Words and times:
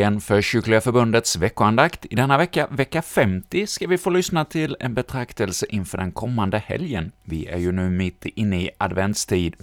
dags 0.00 0.26
för 0.26 0.42
Kyrkliga 0.42 0.80
Förbundets 0.80 1.36
veckoandakt. 1.36 2.06
I 2.10 2.14
denna 2.14 2.38
vecka, 2.38 2.66
vecka 2.70 3.02
50, 3.02 3.66
ska 3.66 3.86
vi 3.86 3.98
få 3.98 4.10
lyssna 4.10 4.44
till 4.44 4.76
en 4.80 4.94
betraktelse 4.94 5.66
inför 5.68 5.98
den 5.98 6.12
kommande 6.12 6.58
helgen. 6.58 7.12
Vi 7.24 7.46
är 7.46 7.58
ju 7.58 7.72
nu 7.72 7.90
mitt 7.90 8.26
inne 8.26 8.62
i 8.62 8.70
adventstid 8.78 9.56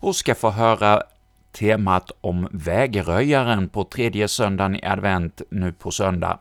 och 0.00 0.16
ska 0.16 0.34
få 0.34 0.50
höra 0.50 1.02
temat 1.52 2.10
om 2.20 2.48
vägröjaren 2.52 3.68
på 3.68 3.84
tredje 3.84 4.28
söndagen 4.28 4.76
i 4.76 4.84
advent 4.84 5.42
nu 5.50 5.72
på 5.72 5.90
söndag. 5.90 6.38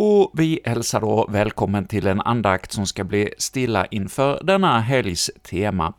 Och 0.00 0.30
vi 0.34 0.60
hälsar 0.64 1.00
då 1.00 1.26
välkommen 1.28 1.86
till 1.86 2.06
en 2.06 2.20
andakt 2.20 2.72
som 2.72 2.86
ska 2.86 3.04
bli 3.04 3.34
stilla 3.38 3.86
inför 3.86 4.40
denna 4.44 4.80
helgs 4.80 5.30
tema. 5.42 5.92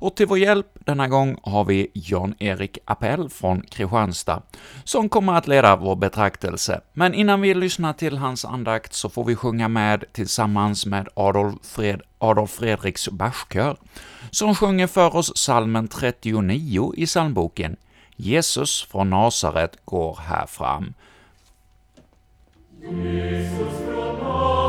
Och 0.00 0.16
till 0.16 0.26
vår 0.26 0.38
hjälp 0.38 0.66
denna 0.74 1.08
gång 1.08 1.36
har 1.42 1.64
vi 1.64 1.90
Jan-Erik 1.94 2.78
Appell 2.84 3.28
från 3.28 3.62
Kristianstad, 3.62 4.42
som 4.84 5.08
kommer 5.08 5.32
att 5.32 5.46
leda 5.46 5.76
vår 5.76 5.96
betraktelse. 5.96 6.80
Men 6.92 7.14
innan 7.14 7.40
vi 7.40 7.54
lyssnar 7.54 7.92
till 7.92 8.18
hans 8.18 8.44
andakt 8.44 8.94
så 8.94 9.08
får 9.08 9.24
vi 9.24 9.36
sjunga 9.36 9.68
med 9.68 10.04
tillsammans 10.12 10.86
med 10.86 11.08
Adolf, 11.14 11.54
Fred 11.62 12.00
Adolf 12.18 12.50
Fredriks 12.50 13.08
Bachkör, 13.08 13.76
som 14.30 14.54
sjunger 14.54 14.86
för 14.86 15.16
oss 15.16 15.36
salmen 15.36 15.88
39 15.88 16.92
i 16.96 17.06
psalmboken 17.06 17.76
”Jesus 18.16 18.86
från 18.90 19.10
Nasaret 19.10 19.78
går 19.84 20.18
här 20.28 20.46
fram”. 20.46 20.94
Isus 22.84 23.80
pro 23.80 24.63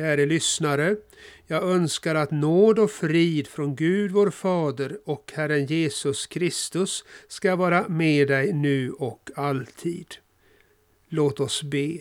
Käre 0.00 0.26
lyssnare, 0.26 0.96
jag 1.46 1.62
önskar 1.62 2.14
att 2.14 2.30
nåd 2.30 2.78
och 2.78 2.90
frid 2.90 3.46
från 3.46 3.76
Gud 3.76 4.10
vår 4.10 4.30
Fader 4.30 4.98
och 5.04 5.32
Herren 5.34 5.66
Jesus 5.66 6.26
Kristus 6.26 7.04
ska 7.28 7.56
vara 7.56 7.88
med 7.88 8.28
dig 8.28 8.52
nu 8.52 8.90
och 8.92 9.30
alltid. 9.36 10.06
Låt 11.08 11.40
oss 11.40 11.62
be. 11.62 11.98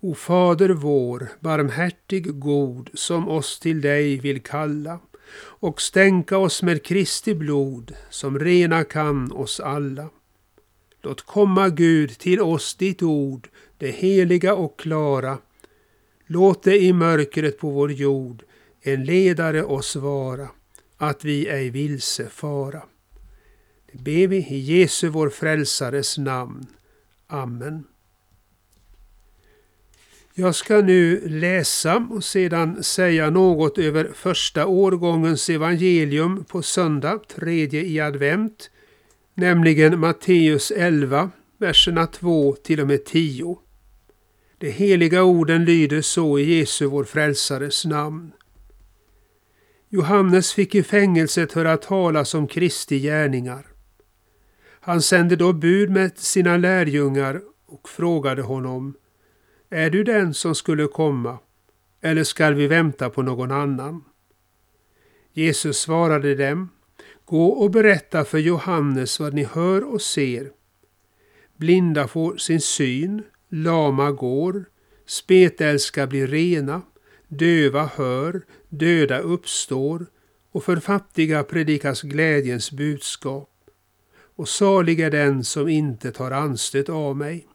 O 0.00 0.14
Fader 0.14 0.68
vår, 0.68 1.28
barmhärtig 1.40 2.38
god, 2.38 2.90
som 2.94 3.28
oss 3.28 3.60
till 3.60 3.80
dig 3.80 4.18
vill 4.18 4.42
kalla 4.42 5.00
och 5.38 5.80
stänka 5.80 6.38
oss 6.38 6.62
med 6.62 6.82
Kristi 6.82 7.34
blod, 7.34 7.94
som 8.10 8.38
rena 8.38 8.84
kan 8.84 9.32
oss 9.32 9.60
alla. 9.60 10.10
Låt 11.02 11.22
komma 11.22 11.68
Gud 11.68 12.18
till 12.18 12.40
oss 12.40 12.74
ditt 12.74 13.02
ord, 13.02 13.48
det 13.78 13.90
heliga 13.90 14.54
och 14.54 14.78
klara, 14.78 15.38
Låt 16.26 16.62
det 16.62 16.78
i 16.78 16.92
mörkret 16.92 17.58
på 17.58 17.70
vår 17.70 17.92
jord 17.92 18.42
en 18.80 19.04
ledare 19.04 19.64
oss 19.64 19.96
vara, 19.96 20.48
att 20.96 21.24
vi 21.24 21.48
ej 21.48 21.70
vilse 21.70 22.28
fara. 22.28 22.82
Det 23.92 23.98
ber 23.98 24.26
vi 24.26 24.36
i 24.36 24.58
Jesu 24.58 25.08
vår 25.08 25.30
frälsares 25.30 26.18
namn. 26.18 26.66
Amen. 27.26 27.84
Jag 30.34 30.54
ska 30.54 30.80
nu 30.80 31.28
läsa 31.28 32.08
och 32.10 32.24
sedan 32.24 32.82
säga 32.82 33.30
något 33.30 33.78
över 33.78 34.10
första 34.14 34.66
årgångens 34.66 35.50
evangelium 35.50 36.44
på 36.44 36.62
söndag, 36.62 37.18
tredje 37.28 37.82
i 37.82 38.00
advent, 38.00 38.70
nämligen 39.34 40.00
Matteus 40.00 40.70
11, 40.70 41.30
verserna 41.58 42.06
2 42.06 42.52
till 42.52 42.80
och 42.80 42.86
med 42.86 43.04
10. 43.04 43.58
De 44.58 44.70
heliga 44.70 45.22
orden 45.22 45.64
lyder 45.64 46.00
så 46.00 46.38
i 46.38 46.58
Jesu 46.58 46.86
vår 46.86 47.04
frälsares 47.04 47.84
namn. 47.84 48.32
Johannes 49.88 50.52
fick 50.52 50.74
i 50.74 50.82
fängelset 50.82 51.52
höra 51.52 51.76
talas 51.76 52.34
om 52.34 52.46
Kristi 52.46 52.98
gärningar. 52.98 53.66
Han 54.80 55.02
sände 55.02 55.36
då 55.36 55.52
bud 55.52 55.90
med 55.90 56.18
sina 56.18 56.56
lärjungar 56.56 57.42
och 57.66 57.88
frågade 57.88 58.42
honom 58.42 58.94
Är 59.70 59.90
du 59.90 60.04
den 60.04 60.34
som 60.34 60.54
skulle 60.54 60.86
komma 60.86 61.38
eller 62.00 62.24
skall 62.24 62.54
vi 62.54 62.66
vänta 62.66 63.10
på 63.10 63.22
någon 63.22 63.50
annan? 63.50 64.04
Jesus 65.32 65.78
svarade 65.78 66.34
dem 66.34 66.68
Gå 67.24 67.46
och 67.46 67.70
berätta 67.70 68.24
för 68.24 68.38
Johannes 68.38 69.20
vad 69.20 69.34
ni 69.34 69.44
hör 69.44 69.94
och 69.94 70.02
ser. 70.02 70.50
Blinda 71.56 72.08
får 72.08 72.36
sin 72.36 72.60
syn, 72.60 73.22
lama 73.64 74.12
går, 74.12 74.64
spetälska 75.06 76.06
blir 76.06 76.26
rena, 76.26 76.82
döva 77.28 77.90
hör, 77.96 78.42
döda 78.68 79.18
uppstår 79.18 80.06
och 80.52 80.64
för 80.64 80.76
fattiga 80.76 81.44
predikas 81.44 82.02
glädjens 82.02 82.70
budskap. 82.70 83.50
Och 84.36 84.48
salig 84.48 85.00
är 85.00 85.10
den 85.10 85.44
som 85.44 85.68
inte 85.68 86.12
tar 86.12 86.30
anstöt 86.30 86.88
av 86.88 87.16
mig. 87.16 87.46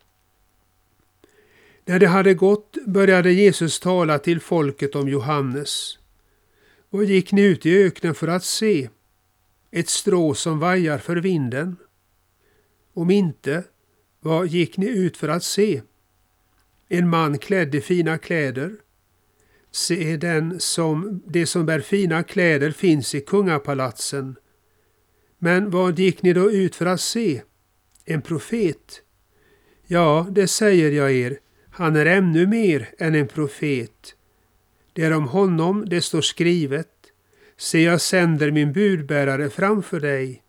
När 1.86 2.00
det 2.00 2.08
hade 2.08 2.34
gått 2.34 2.78
började 2.86 3.32
Jesus 3.32 3.80
tala 3.80 4.20
till 4.20 4.40
folket 4.40 4.96
om 4.96 5.10
Johannes. 5.10 5.98
Vad 6.90 7.06
gick 7.06 7.32
ni 7.32 7.42
ut 7.42 7.66
i 7.66 7.84
öknen 7.84 8.16
för 8.16 8.28
att 8.28 8.44
se? 8.44 8.90
Ett 9.72 9.90
strå 9.90 10.34
som 10.34 10.60
vajar 10.60 10.98
för 10.98 11.16
vinden? 11.16 11.76
Om 12.94 13.12
inte, 13.12 13.64
vad 14.20 14.48
gick 14.48 14.78
ni 14.78 14.88
ut 14.88 15.18
för 15.18 15.28
att 15.28 15.44
se? 15.44 15.82
En 16.94 17.10
man 17.10 17.38
klädd 17.38 17.76
i 17.76 17.82
fina 17.82 18.18
kläder? 18.18 18.76
Se, 19.72 20.18
den 20.18 20.60
som, 20.60 21.24
det 21.28 21.46
som 21.46 21.66
bär 21.66 21.80
fina 21.80 22.24
kläder 22.24 22.72
finns 22.72 23.16
i 23.16 23.22
kungapalatsen. 23.22 24.36
Men 25.38 25.70
vad 25.70 26.00
gick 26.00 26.24
ni 26.24 26.34
då 26.34 26.52
ut 26.52 26.76
för 26.76 26.86
att 26.86 27.02
se? 27.02 27.42
En 28.06 28.22
profet? 28.22 29.02
Ja, 29.88 30.28
det 30.32 30.48
säger 30.48 30.92
jag 30.92 31.12
er, 31.12 31.40
han 31.70 31.96
är 31.96 32.06
ännu 32.06 32.48
mer 32.48 32.90
än 32.98 33.16
en 33.16 33.28
profet. 33.28 34.16
Det 34.94 35.04
är 35.04 35.14
om 35.14 35.28
honom 35.28 35.86
det 35.90 36.02
står 36.02 36.22
skrivet. 36.22 36.92
Se, 37.58 37.84
jag 37.84 38.02
sänder 38.02 38.52
min 38.52 38.74
budbärare 38.74 39.50
framför 39.50 40.00
dig 40.00 40.44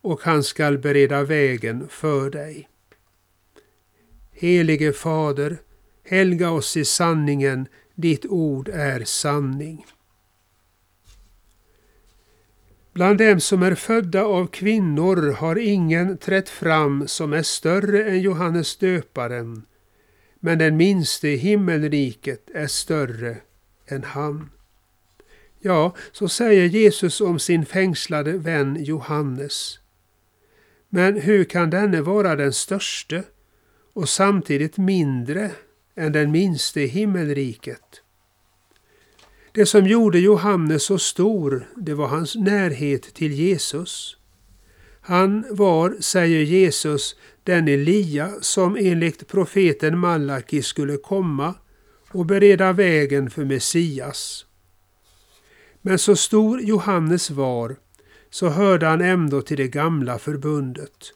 och 0.00 0.20
han 0.22 0.42
skall 0.42 0.78
bereda 0.78 1.24
vägen 1.24 1.88
för 1.88 2.30
dig. 2.30 2.68
Helige 4.32 4.92
Fader, 4.92 5.58
helga 6.06 6.50
oss 6.50 6.76
i 6.76 6.84
sanningen, 6.84 7.68
ditt 7.94 8.26
ord 8.26 8.68
är 8.68 9.04
sanning. 9.04 9.86
Bland 12.92 13.18
dem 13.18 13.40
som 13.40 13.62
är 13.62 13.74
födda 13.74 14.24
av 14.24 14.46
kvinnor 14.46 15.32
har 15.32 15.56
ingen 15.56 16.18
trätt 16.18 16.48
fram 16.48 17.08
som 17.08 17.32
är 17.32 17.42
större 17.42 18.04
än 18.04 18.20
Johannes 18.20 18.76
döparen, 18.76 19.62
men 20.40 20.58
den 20.58 20.76
minste 20.76 21.28
i 21.28 21.36
himmelriket 21.36 22.50
är 22.54 22.66
större 22.66 23.36
än 23.86 24.04
han. 24.04 24.50
Ja, 25.60 25.94
så 26.12 26.28
säger 26.28 26.64
Jesus 26.64 27.20
om 27.20 27.38
sin 27.38 27.66
fängslade 27.66 28.32
vän 28.32 28.76
Johannes. 28.84 29.78
Men 30.88 31.20
hur 31.20 31.44
kan 31.44 31.70
denne 31.70 32.00
vara 32.00 32.36
den 32.36 32.52
störste 32.52 33.22
och 33.92 34.08
samtidigt 34.08 34.76
mindre 34.76 35.50
än 35.96 36.12
den 36.12 36.30
minste 36.30 36.80
i 36.80 36.86
himmelriket? 36.86 38.02
Det 39.52 39.66
som 39.66 39.86
gjorde 39.86 40.18
Johannes 40.18 40.82
så 40.82 40.98
stor, 40.98 41.68
det 41.76 41.94
var 41.94 42.06
hans 42.06 42.34
närhet 42.34 43.14
till 43.14 43.32
Jesus. 43.32 44.16
Han 45.00 45.44
var, 45.50 45.96
säger 46.00 46.40
Jesus, 46.40 47.16
den 47.42 47.68
Elia 47.68 48.32
som 48.40 48.76
enligt 48.76 49.28
profeten 49.28 49.98
Malaki 49.98 50.62
skulle 50.62 50.96
komma 50.96 51.54
och 52.08 52.26
bereda 52.26 52.72
vägen 52.72 53.30
för 53.30 53.44
Messias. 53.44 54.46
Men 55.82 55.98
så 55.98 56.16
stor 56.16 56.60
Johannes 56.60 57.30
var, 57.30 57.76
så 58.30 58.48
hörde 58.48 58.86
han 58.86 59.00
ändå 59.00 59.42
till 59.42 59.56
det 59.56 59.68
gamla 59.68 60.18
förbundet. 60.18 61.12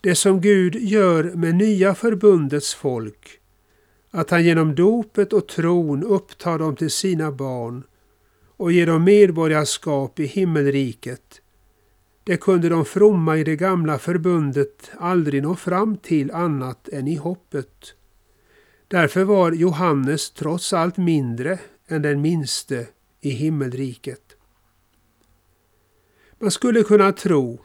Det 0.00 0.14
som 0.14 0.40
Gud 0.40 0.74
gör 0.74 1.24
med 1.24 1.54
nya 1.54 1.94
förbundets 1.94 2.74
folk, 2.74 3.40
att 4.16 4.30
han 4.30 4.44
genom 4.44 4.74
dopet 4.74 5.32
och 5.32 5.48
tron 5.48 6.04
upptar 6.04 6.58
dem 6.58 6.76
till 6.76 6.90
sina 6.90 7.32
barn 7.32 7.82
och 8.56 8.72
ger 8.72 8.86
dem 8.86 9.04
medborgarskap 9.04 10.20
i 10.20 10.26
himmelriket. 10.26 11.40
Det 12.24 12.36
kunde 12.36 12.68
de 12.68 12.84
fromma 12.84 13.36
i 13.36 13.44
det 13.44 13.56
gamla 13.56 13.98
förbundet 13.98 14.90
aldrig 14.98 15.42
nå 15.42 15.56
fram 15.56 15.96
till 15.96 16.30
annat 16.30 16.88
än 16.88 17.08
i 17.08 17.14
hoppet. 17.16 17.94
Därför 18.88 19.24
var 19.24 19.52
Johannes 19.52 20.30
trots 20.30 20.72
allt 20.72 20.96
mindre 20.96 21.58
än 21.88 22.02
den 22.02 22.20
minste 22.20 22.86
i 23.20 23.30
himmelriket. 23.30 24.36
Man 26.38 26.50
skulle 26.50 26.82
kunna 26.82 27.12
tro 27.12 27.60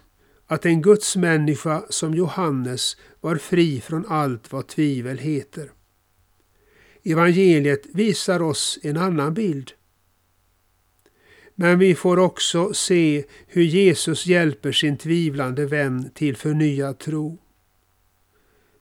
att 0.47 0.65
en 0.65 0.81
gudsmänniska 0.81 1.83
som 1.89 2.13
Johannes 2.13 2.97
var 3.21 3.35
fri 3.35 3.81
från 3.81 4.05
allt 4.07 4.51
vad 4.51 4.67
tvivel 4.67 5.17
heter. 5.17 5.71
Evangeliet 7.03 7.85
visar 7.93 8.41
oss 8.41 8.79
en 8.81 8.97
annan 8.97 9.33
bild. 9.33 9.71
Men 11.55 11.79
vi 11.79 11.95
får 11.95 12.19
också 12.19 12.73
se 12.73 13.23
hur 13.47 13.63
Jesus 13.63 14.25
hjälper 14.25 14.71
sin 14.71 14.97
tvivlande 14.97 15.65
vän 15.65 16.09
till 16.13 16.37
förnyad 16.37 16.99
tro. 16.99 17.37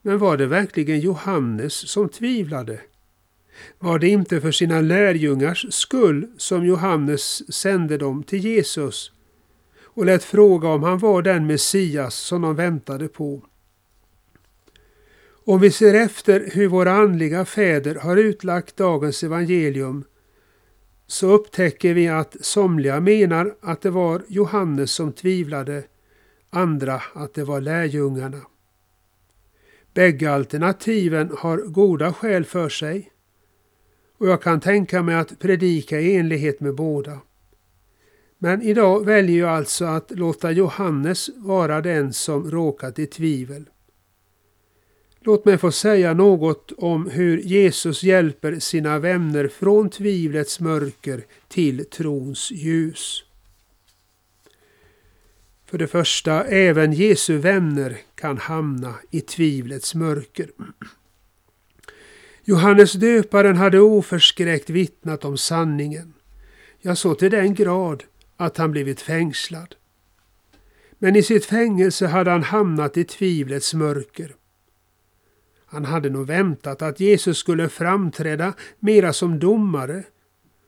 Men 0.02 0.19
var 0.19 0.37
det 0.37 0.46
verkligen 0.46 1.00
Johannes 1.00 1.90
som 1.90 2.08
tvivlade? 2.08 2.81
Var 3.78 3.99
det 3.99 4.08
inte 4.08 4.40
för 4.40 4.52
sina 4.52 4.81
lärjungars 4.81 5.67
skull 5.70 6.26
som 6.37 6.67
Johannes 6.67 7.55
sände 7.55 7.99
dem 7.99 8.22
till 8.22 8.44
Jesus 8.44 9.12
och 9.82 10.06
lät 10.06 10.25
fråga 10.25 10.69
om 10.69 10.82
han 10.82 10.99
var 10.99 11.22
den 11.22 11.46
Messias 11.46 12.14
som 12.14 12.43
de 12.43 12.56
väntade 12.56 13.08
på? 13.08 13.43
Om 15.50 15.61
vi 15.61 15.70
ser 15.70 15.94
efter 15.94 16.50
hur 16.52 16.69
våra 16.69 16.93
andliga 16.93 17.44
fäder 17.44 17.94
har 17.94 18.17
utlagt 18.17 18.76
dagens 18.76 19.23
evangelium 19.23 20.05
så 21.06 21.31
upptäcker 21.31 21.94
vi 21.94 22.08
att 22.08 22.37
somliga 22.41 23.00
menar 23.00 23.55
att 23.61 23.81
det 23.81 23.91
var 23.91 24.23
Johannes 24.29 24.93
som 24.93 25.12
tvivlade, 25.12 25.82
andra 26.50 27.02
att 27.14 27.35
det 27.35 27.44
var 27.44 27.61
lärjungarna. 27.61 28.41
Bägge 29.94 30.32
alternativen 30.32 31.31
har 31.38 31.58
goda 31.58 32.12
skäl 32.12 32.44
för 32.44 32.69
sig 32.69 33.11
och 34.19 34.29
jag 34.29 34.43
kan 34.43 34.61
tänka 34.61 35.03
mig 35.03 35.14
att 35.14 35.38
predika 35.38 36.00
i 36.00 36.17
enlighet 36.17 36.61
med 36.61 36.75
båda. 36.75 37.19
Men 38.38 38.62
idag 38.62 39.05
väljer 39.05 39.38
jag 39.38 39.50
alltså 39.50 39.85
att 39.85 40.11
låta 40.11 40.50
Johannes 40.50 41.31
vara 41.37 41.81
den 41.81 42.12
som 42.12 42.50
råkat 42.50 42.99
i 42.99 43.06
tvivel. 43.06 43.64
Låt 45.22 45.44
mig 45.44 45.58
få 45.58 45.72
säga 45.72 46.14
något 46.14 46.72
om 46.76 47.11
hur 47.11 47.38
Jesus 47.38 48.02
hjälper 48.02 48.58
sina 48.58 48.99
vänner 48.99 49.49
från 49.49 49.90
tvivlets 49.90 50.61
mörker 50.61 51.25
till 51.49 51.84
trons 51.84 52.50
ljus. 52.50 53.25
För 55.67 55.78
det 55.78 55.87
första, 55.87 56.44
även 56.44 56.93
Jesu 56.93 57.37
vänner 57.37 57.96
kan 58.14 58.38
hamna 58.38 58.94
i 59.11 59.20
tvivlets 59.20 59.94
mörker. 59.94 60.50
Johannes 62.44 62.93
döparen 62.93 63.56
hade 63.56 63.81
oförskräckt 63.81 64.70
vittnat 64.70 65.25
om 65.25 65.38
sanningen, 65.38 66.12
ja, 66.81 66.96
så 66.96 67.14
till 67.14 67.31
den 67.31 67.55
grad 67.55 68.05
att 68.37 68.56
han 68.56 68.70
blivit 68.70 69.00
fängslad. 69.00 69.75
Men 70.99 71.17
i 71.17 71.22
sitt 71.22 71.44
fängelse 71.44 72.06
hade 72.06 72.31
han 72.31 72.43
hamnat 72.43 72.96
i 72.96 73.05
tvivlets 73.05 73.75
mörker. 73.75 74.34
Han 75.72 75.84
hade 75.84 76.11
nog 76.11 76.26
väntat 76.26 76.82
att 76.82 77.00
Jesus 77.00 77.38
skulle 77.38 77.69
framträda 77.69 78.52
mera 78.78 79.12
som 79.12 79.38
domare 79.38 80.05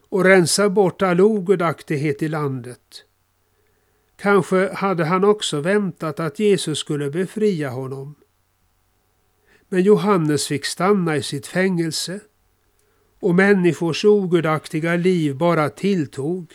och 0.08 0.24
rensa 0.24 0.68
bort 0.68 1.02
all 1.02 1.20
ogudaktighet 1.20 2.22
i 2.22 2.28
landet. 2.28 3.04
Kanske 4.16 4.72
hade 4.74 5.04
han 5.04 5.24
också 5.24 5.60
väntat 5.60 6.20
att 6.20 6.38
Jesus 6.38 6.78
skulle 6.78 7.10
befria 7.10 7.70
honom. 7.70 8.14
Men 9.68 9.82
Johannes 9.82 10.46
fick 10.46 10.64
stanna 10.64 11.16
i 11.16 11.22
sitt 11.22 11.46
fängelse 11.46 12.20
och 13.20 13.34
människors 13.34 14.04
ogudaktiga 14.04 14.96
liv 14.96 15.36
bara 15.36 15.70
tilltog. 15.70 16.52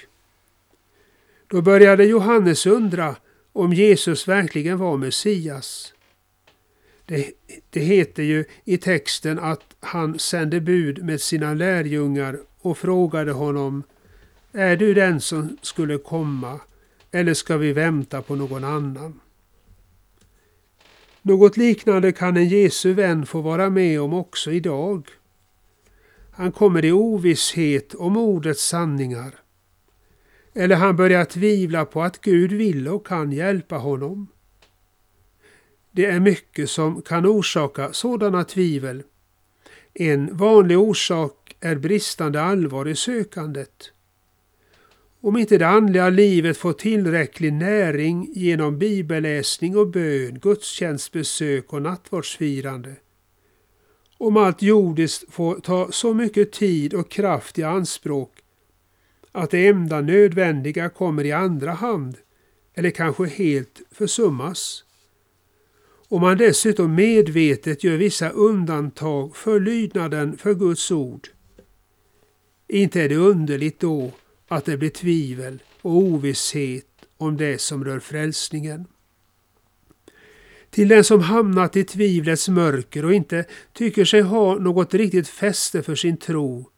Då 1.48 1.62
började 1.62 2.06
Johannes 2.06 2.66
undra 2.66 3.16
om 3.54 3.74
Jesus 3.74 4.28
verkligen 4.28 4.78
var 4.78 4.98
Messias. 4.98 5.94
Det, 7.08 7.32
det 7.70 7.80
heter 7.80 8.24
ju 8.24 8.46
i 8.64 8.78
texten 8.78 9.40
att 9.40 9.76
han 9.80 10.20
sände 10.20 10.62
bud 10.62 11.04
med 11.04 11.22
sina 11.22 11.54
lärjungar 11.54 12.40
och 12.60 12.78
frågade 12.78 13.32
honom 13.32 13.84
Är 14.52 14.78
du 14.78 14.94
den 14.94 15.22
som 15.22 15.58
skulle 15.62 15.98
komma 15.98 16.60
eller 17.12 17.34
ska 17.34 17.58
vi 17.58 17.74
vänta 17.74 18.22
på 18.22 18.36
någon 18.36 18.64
annan? 18.64 19.20
Något 21.22 21.58
liknande 21.58 22.12
kan 22.12 22.38
en 22.38 22.48
Jesu 22.48 22.94
vän 22.94 23.26
få 23.26 23.42
vara 23.42 23.70
med 23.70 24.02
om 24.02 24.14
också 24.14 24.52
idag. 24.52 25.08
Han 26.32 26.52
kommer 26.52 26.86
i 26.86 26.92
ovisshet 26.92 27.94
om 27.94 28.18
ordets 28.18 28.64
sanningar. 28.64 29.36
Eller 30.54 30.76
han 30.76 30.96
börjar 30.96 31.26
tvivla 31.26 31.86
på 31.86 32.02
att 32.02 32.22
Gud 32.22 32.52
vill 32.52 32.88
och 32.88 33.08
kan 33.08 33.32
hjälpa 33.32 33.78
honom. 33.78 34.28
Det 35.98 36.06
är 36.06 36.20
mycket 36.20 36.70
som 36.70 37.02
kan 37.02 37.26
orsaka 37.26 37.94
sådana 37.94 38.44
tvivel. 38.44 39.04
En 39.94 40.38
vanlig 40.38 40.80
orsak 40.80 41.56
är 41.60 41.76
bristande 41.76 42.42
allvar 42.42 42.88
i 42.88 42.96
sökandet. 42.96 43.92
Om 45.22 45.38
inte 45.38 45.58
det 45.58 45.68
andliga 45.68 46.10
livet 46.10 46.58
får 46.58 46.74
tillräcklig 46.74 47.54
näring 47.54 48.30
genom 48.34 48.80
bibelläsning 48.80 49.78
och 49.78 49.88
bön, 49.88 50.40
gudstjänstbesök 50.40 51.74
och 51.74 51.82
nattvardsfirande. 51.82 52.96
Om 54.18 54.38
allt 54.38 54.62
jordiskt 54.62 55.34
får 55.34 55.60
ta 55.60 55.92
så 55.92 56.14
mycket 56.14 56.52
tid 56.52 56.94
och 56.94 57.12
kraft 57.12 57.60
i 57.60 57.64
anspråk 57.64 58.32
att 59.32 59.52
det 59.52 59.68
enda 59.68 60.02
nödvändiga 60.02 60.90
kommer 60.90 61.24
i 61.24 61.32
andra 61.32 61.72
hand 61.72 62.18
eller 62.74 62.90
kanske 62.90 63.26
helt 63.26 63.82
försummas. 63.92 64.84
Om 66.10 66.22
man 66.22 66.38
dessutom 66.38 66.96
medvetet 66.96 67.84
gör 67.84 67.98
vissa 67.98 68.30
undantag 68.30 69.36
för 69.36 69.60
lydnaden 69.60 70.38
för 70.38 70.54
Guds 70.54 70.92
ord. 70.92 71.28
Inte 72.68 73.02
är 73.02 73.10
det 73.10 73.16
underligt 73.16 73.80
då 73.80 74.12
att 74.48 74.66
det 74.66 74.78
blir 74.78 74.90
tvivel 74.90 75.64
och 75.82 75.92
ovisshet 75.92 76.86
om 77.18 77.38
det 77.38 77.62
som 77.62 77.86
rör 77.86 78.00
frälsningen. 78.00 78.86
Till 80.70 80.88
den 80.88 81.04
som 81.04 81.22
hamnat 81.22 81.76
i 81.76 81.84
tvivlets 81.84 82.50
mörker 82.50 83.06
och 83.06 83.14
inte 83.14 83.46
tycker 83.74 84.06
sig 84.06 84.22
ha 84.22 84.56
något 84.56 84.94
riktigt 84.94 85.28
fäste 85.28 85.84
för 85.84 85.96
sin 85.96 86.18
tro 86.18 86.70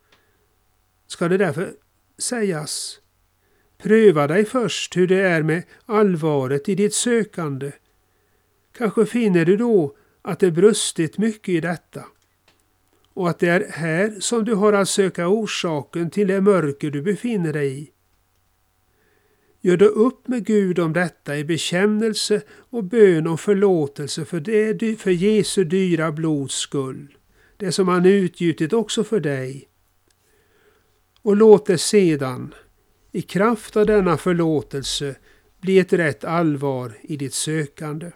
ska 1.07 1.27
det 1.27 1.37
därför 1.37 1.73
sägas 2.17 2.99
Pröva 3.77 4.27
dig 4.27 4.45
först 4.45 4.97
hur 4.97 5.07
det 5.07 5.21
är 5.21 5.43
med 5.43 5.63
allvaret 5.85 6.69
i 6.69 6.75
ditt 6.75 6.93
sökande. 6.93 7.71
Kanske 8.79 9.05
finner 9.05 9.45
du 9.45 9.57
då 9.57 9.95
att 10.21 10.39
det 10.39 10.51
brustit 10.51 11.17
mycket 11.17 11.49
i 11.49 11.59
detta 11.59 12.05
och 13.13 13.29
att 13.29 13.39
det 13.39 13.47
är 13.47 13.71
här 13.71 14.15
som 14.19 14.45
du 14.45 14.55
har 14.55 14.73
att 14.73 14.89
söka 14.89 15.27
orsaken 15.27 16.09
till 16.09 16.27
det 16.27 16.41
mörker 16.41 16.91
du 16.91 17.01
befinner 17.01 17.53
dig 17.53 17.79
i. 17.79 17.91
Gör 19.61 19.77
då 19.77 19.85
upp 19.85 20.27
med 20.27 20.45
Gud 20.45 20.79
om 20.79 20.93
detta 20.93 21.37
i 21.37 21.43
bekännelse 21.45 22.41
och 22.49 22.83
bön 22.83 23.27
om 23.27 23.37
förlåtelse 23.37 24.25
för, 24.25 24.39
det, 24.39 24.99
för 24.99 25.11
Jesu 25.11 25.63
dyra 25.63 26.11
blods 26.11 26.55
skull, 26.55 27.17
det 27.57 27.71
som 27.71 27.87
han 27.87 28.05
utgjutit 28.05 28.73
också 28.73 29.03
för 29.03 29.19
dig. 29.19 29.69
Och 31.21 31.35
låt 31.35 31.65
det 31.65 31.77
sedan, 31.77 32.53
i 33.11 33.21
kraft 33.21 33.77
av 33.77 33.85
denna 33.85 34.17
förlåtelse 34.17 35.15
bli 35.61 35.79
ett 35.79 35.93
rätt 35.93 36.23
allvar 36.23 36.93
i 37.01 37.17
ditt 37.17 37.33
sökande. 37.33 38.11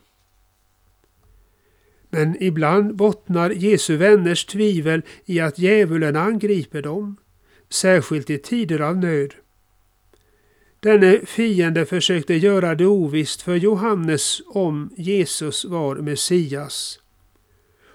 Men 2.13 2.43
ibland 2.43 2.95
bottnar 2.95 3.49
Jesu 3.49 3.97
vänners 3.97 4.45
tvivel 4.45 5.01
i 5.25 5.39
att 5.39 5.59
djävulen 5.59 6.15
angriper 6.15 6.81
dem, 6.81 7.17
särskilt 7.69 8.29
i 8.29 8.37
tider 8.37 8.79
av 8.79 8.97
nöd. 8.97 9.33
Denne 10.79 11.19
fiende 11.25 11.85
försökte 11.85 12.33
göra 12.33 12.75
det 12.75 12.85
ovisst 12.85 13.41
för 13.41 13.55
Johannes 13.55 14.41
om 14.47 14.89
Jesus 14.97 15.65
var 15.65 15.95
Messias. 15.95 16.99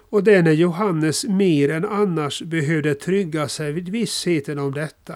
Och 0.09 0.23
denne 0.23 0.53
Johannes 0.53 1.25
mer 1.25 1.69
än 1.69 1.85
annars 1.85 2.41
behövde 2.41 2.95
trygga 2.95 3.47
sig 3.47 3.71
vid 3.71 3.89
vissheten 3.89 4.59
om 4.59 4.73
detta. 4.73 5.15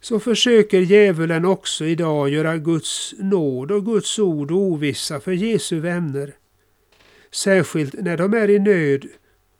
Så 0.00 0.20
försöker 0.20 0.80
djävulen 0.80 1.44
också 1.44 1.84
idag 1.84 2.28
göra 2.28 2.56
Guds 2.56 3.14
nåd 3.18 3.70
och 3.70 3.84
Guds 3.84 4.18
ord 4.18 4.50
ovissa 4.50 5.20
för 5.20 5.32
Jesu 5.32 5.80
vänner. 5.80 6.34
Särskilt 7.34 7.92
när 7.92 8.16
de 8.16 8.34
är 8.34 8.50
i 8.50 8.58
nöd 8.58 9.06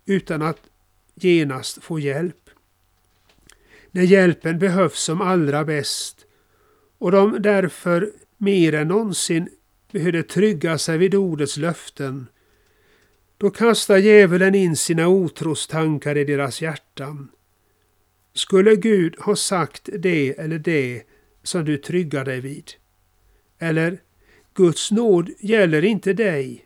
utan 0.06 0.42
att 0.42 0.60
genast 1.14 1.82
få 1.82 1.98
hjälp. 1.98 2.50
När 3.90 4.02
hjälpen 4.02 4.58
behövs 4.58 5.00
som 5.00 5.20
allra 5.20 5.64
bäst 5.64 6.26
och 6.98 7.12
de 7.12 7.42
därför 7.42 8.12
mer 8.36 8.74
än 8.74 8.88
någonsin 8.88 9.48
behövde 9.92 10.22
trygga 10.22 10.78
sig 10.78 10.98
vid 10.98 11.14
ordets 11.14 11.56
löften. 11.56 12.26
Då 13.38 13.50
kastar 13.50 13.96
djävulen 13.96 14.54
in 14.54 14.76
sina 14.76 15.08
otrostankar 15.08 16.16
i 16.16 16.24
deras 16.24 16.62
hjärtan. 16.62 17.28
Skulle 18.32 18.76
Gud 18.76 19.16
ha 19.18 19.36
sagt 19.36 19.88
det 19.98 20.38
eller 20.38 20.58
det 20.58 21.02
som 21.42 21.64
du 21.64 21.76
tryggar 21.76 22.24
dig 22.24 22.40
vid? 22.40 22.70
Eller 23.58 23.98
Guds 24.54 24.90
nåd 24.90 25.30
gäller 25.40 25.84
inte 25.84 26.12
dig 26.12 26.63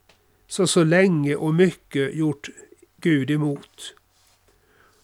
som 0.48 0.68
så 0.68 0.84
länge 0.84 1.34
och 1.34 1.54
mycket 1.54 2.14
gjort 2.14 2.48
Gud 3.00 3.30
emot. 3.30 3.94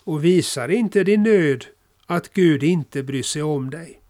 Och 0.04 0.24
visar 0.24 0.68
inte 0.68 1.04
din 1.04 1.22
nöd 1.22 1.66
att 2.06 2.32
Gud 2.32 2.62
inte 2.62 3.02
bryr 3.02 3.22
sig 3.22 3.42
om 3.42 3.70
dig. 3.70 4.00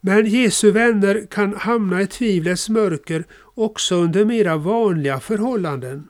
Men 0.00 0.26
Jesu 0.26 0.70
vänner 0.70 1.26
kan 1.30 1.54
hamna 1.56 2.02
i 2.02 2.06
tvivlets 2.06 2.68
mörker 2.68 3.24
också 3.54 3.94
under 3.94 4.24
mera 4.24 4.56
vanliga 4.56 5.20
förhållanden. 5.20 6.08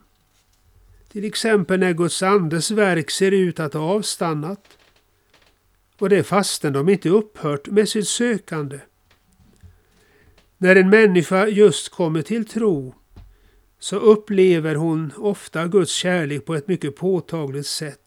Till 1.12 1.24
exempel 1.24 1.80
när 1.80 1.92
Guds 1.92 2.22
andes 2.22 2.70
verk 2.70 3.10
ser 3.10 3.30
ut 3.30 3.60
att 3.60 3.74
ha 3.74 3.80
avstannat. 3.80 4.78
Och 5.98 6.08
det 6.08 6.24
fastän 6.24 6.72
de 6.72 6.88
inte 6.88 7.08
upphört 7.08 7.66
med 7.66 7.88
sitt 7.88 8.08
sökande. 8.08 8.80
När 10.58 10.76
en 10.76 10.90
människa 10.90 11.46
just 11.46 11.88
kommer 11.88 12.22
till 12.22 12.44
tro 12.44 12.94
så 13.84 13.96
upplever 13.96 14.74
hon 14.74 15.12
ofta 15.16 15.66
Guds 15.66 15.92
kärlek 15.92 16.44
på 16.44 16.54
ett 16.54 16.68
mycket 16.68 16.96
påtagligt 16.96 17.66
sätt. 17.66 18.00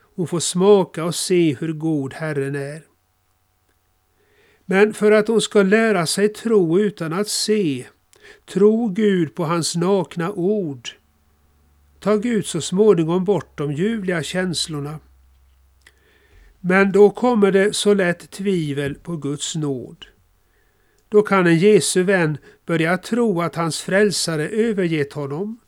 Hon 0.00 0.26
får 0.26 0.40
smaka 0.40 1.04
och 1.04 1.14
se 1.14 1.54
hur 1.54 1.72
god 1.72 2.14
Herren 2.14 2.54
är. 2.54 2.82
Men 4.64 4.94
för 4.94 5.12
att 5.12 5.28
hon 5.28 5.40
ska 5.40 5.62
lära 5.62 6.06
sig 6.06 6.28
tro 6.28 6.80
utan 6.80 7.12
att 7.12 7.28
se, 7.28 7.86
tro 8.46 8.88
Gud 8.88 9.34
på 9.34 9.44
hans 9.44 9.76
nakna 9.76 10.32
ord, 10.32 10.88
tar 12.00 12.18
Gud 12.18 12.46
så 12.46 12.60
småningom 12.60 13.24
bort 13.24 13.58
de 13.58 13.72
ljuvliga 13.72 14.22
känslorna. 14.22 14.98
Men 16.60 16.92
då 16.92 17.10
kommer 17.10 17.52
det 17.52 17.76
så 17.76 17.94
lätt 17.94 18.30
tvivel 18.30 18.94
på 18.94 19.16
Guds 19.16 19.54
nåd. 19.54 20.06
Då 21.08 21.22
kan 21.22 21.46
en 21.46 21.58
Jesu 21.58 22.02
vän 22.02 22.38
börja 22.66 22.98
tro 22.98 23.42
att 23.42 23.54
hans 23.54 23.80
frälsare 23.80 24.48
övergett 24.48 25.12
honom. 25.12 25.60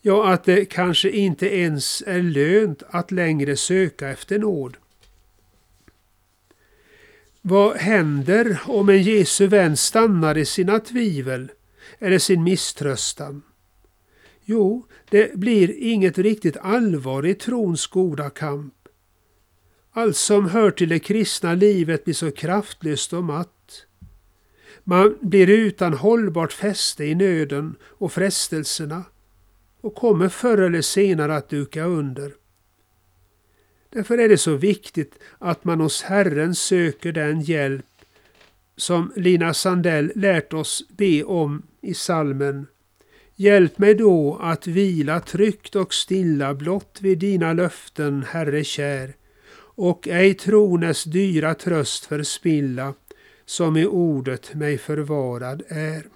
Ja, 0.00 0.32
att 0.32 0.44
det 0.44 0.64
kanske 0.64 1.10
inte 1.10 1.56
ens 1.56 2.02
är 2.06 2.22
lönt 2.22 2.82
att 2.88 3.10
längre 3.10 3.56
söka 3.56 4.08
efter 4.08 4.38
nåd. 4.38 4.76
Vad 7.42 7.76
händer 7.76 8.60
om 8.66 8.88
en 8.88 9.02
Jesu 9.02 9.46
vän 9.46 9.76
stannar 9.76 10.38
i 10.38 10.44
sina 10.44 10.78
tvivel 10.78 11.50
eller 11.98 12.18
sin 12.18 12.42
misströstan? 12.42 13.42
Jo, 14.44 14.86
det 15.10 15.34
blir 15.34 15.74
inget 15.78 16.18
riktigt 16.18 16.56
allvar 16.56 17.26
i 17.26 17.34
trons 17.34 17.86
goda 17.86 18.30
kamp. 18.30 18.74
Allt 19.92 20.16
som 20.16 20.48
hör 20.48 20.70
till 20.70 20.88
det 20.88 20.98
kristna 20.98 21.54
livet 21.54 22.04
blir 22.04 22.14
så 22.14 22.30
kraftlöst 22.30 23.12
och 23.12 23.24
matt. 23.24 23.86
Man 24.84 25.18
blir 25.20 25.50
utan 25.50 25.94
hållbart 25.94 26.52
fäste 26.52 27.04
i 27.04 27.14
nöden 27.14 27.76
och 27.82 28.12
frestelserna 28.12 29.04
och 29.80 29.94
kommer 29.94 30.28
förr 30.28 30.58
eller 30.58 30.82
senare 30.82 31.36
att 31.36 31.48
duka 31.48 31.84
under. 31.84 32.32
Därför 33.90 34.18
är 34.18 34.28
det 34.28 34.38
så 34.38 34.56
viktigt 34.56 35.18
att 35.38 35.64
man 35.64 35.80
hos 35.80 36.02
Herren 36.02 36.54
söker 36.54 37.12
den 37.12 37.40
hjälp 37.40 37.86
som 38.76 39.12
Lina 39.16 39.54
Sandell 39.54 40.12
lärt 40.14 40.52
oss 40.52 40.84
be 40.88 41.24
om 41.24 41.62
i 41.80 41.94
salmen 41.94 42.66
Hjälp 43.40 43.78
mig 43.78 43.94
då 43.94 44.38
att 44.40 44.66
vila 44.66 45.20
tryggt 45.20 45.76
och 45.76 45.94
stilla 45.94 46.54
blott 46.54 46.98
vid 47.00 47.18
dina 47.18 47.52
löften, 47.52 48.24
Herre 48.28 48.64
kär, 48.64 49.14
och 49.56 50.08
ej 50.08 50.34
trones 50.34 51.04
dyra 51.04 51.54
tröst 51.54 52.04
förspilla, 52.04 52.94
som 53.50 53.76
i 53.76 53.86
ordet 53.86 54.54
mig 54.54 54.78
förvarad 54.78 55.62
är. 55.68 56.06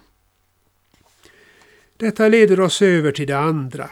Detta 1.97 2.27
leder 2.27 2.59
oss 2.59 2.81
över 2.81 3.11
till 3.11 3.27
det 3.27 3.37
andra. 3.37 3.89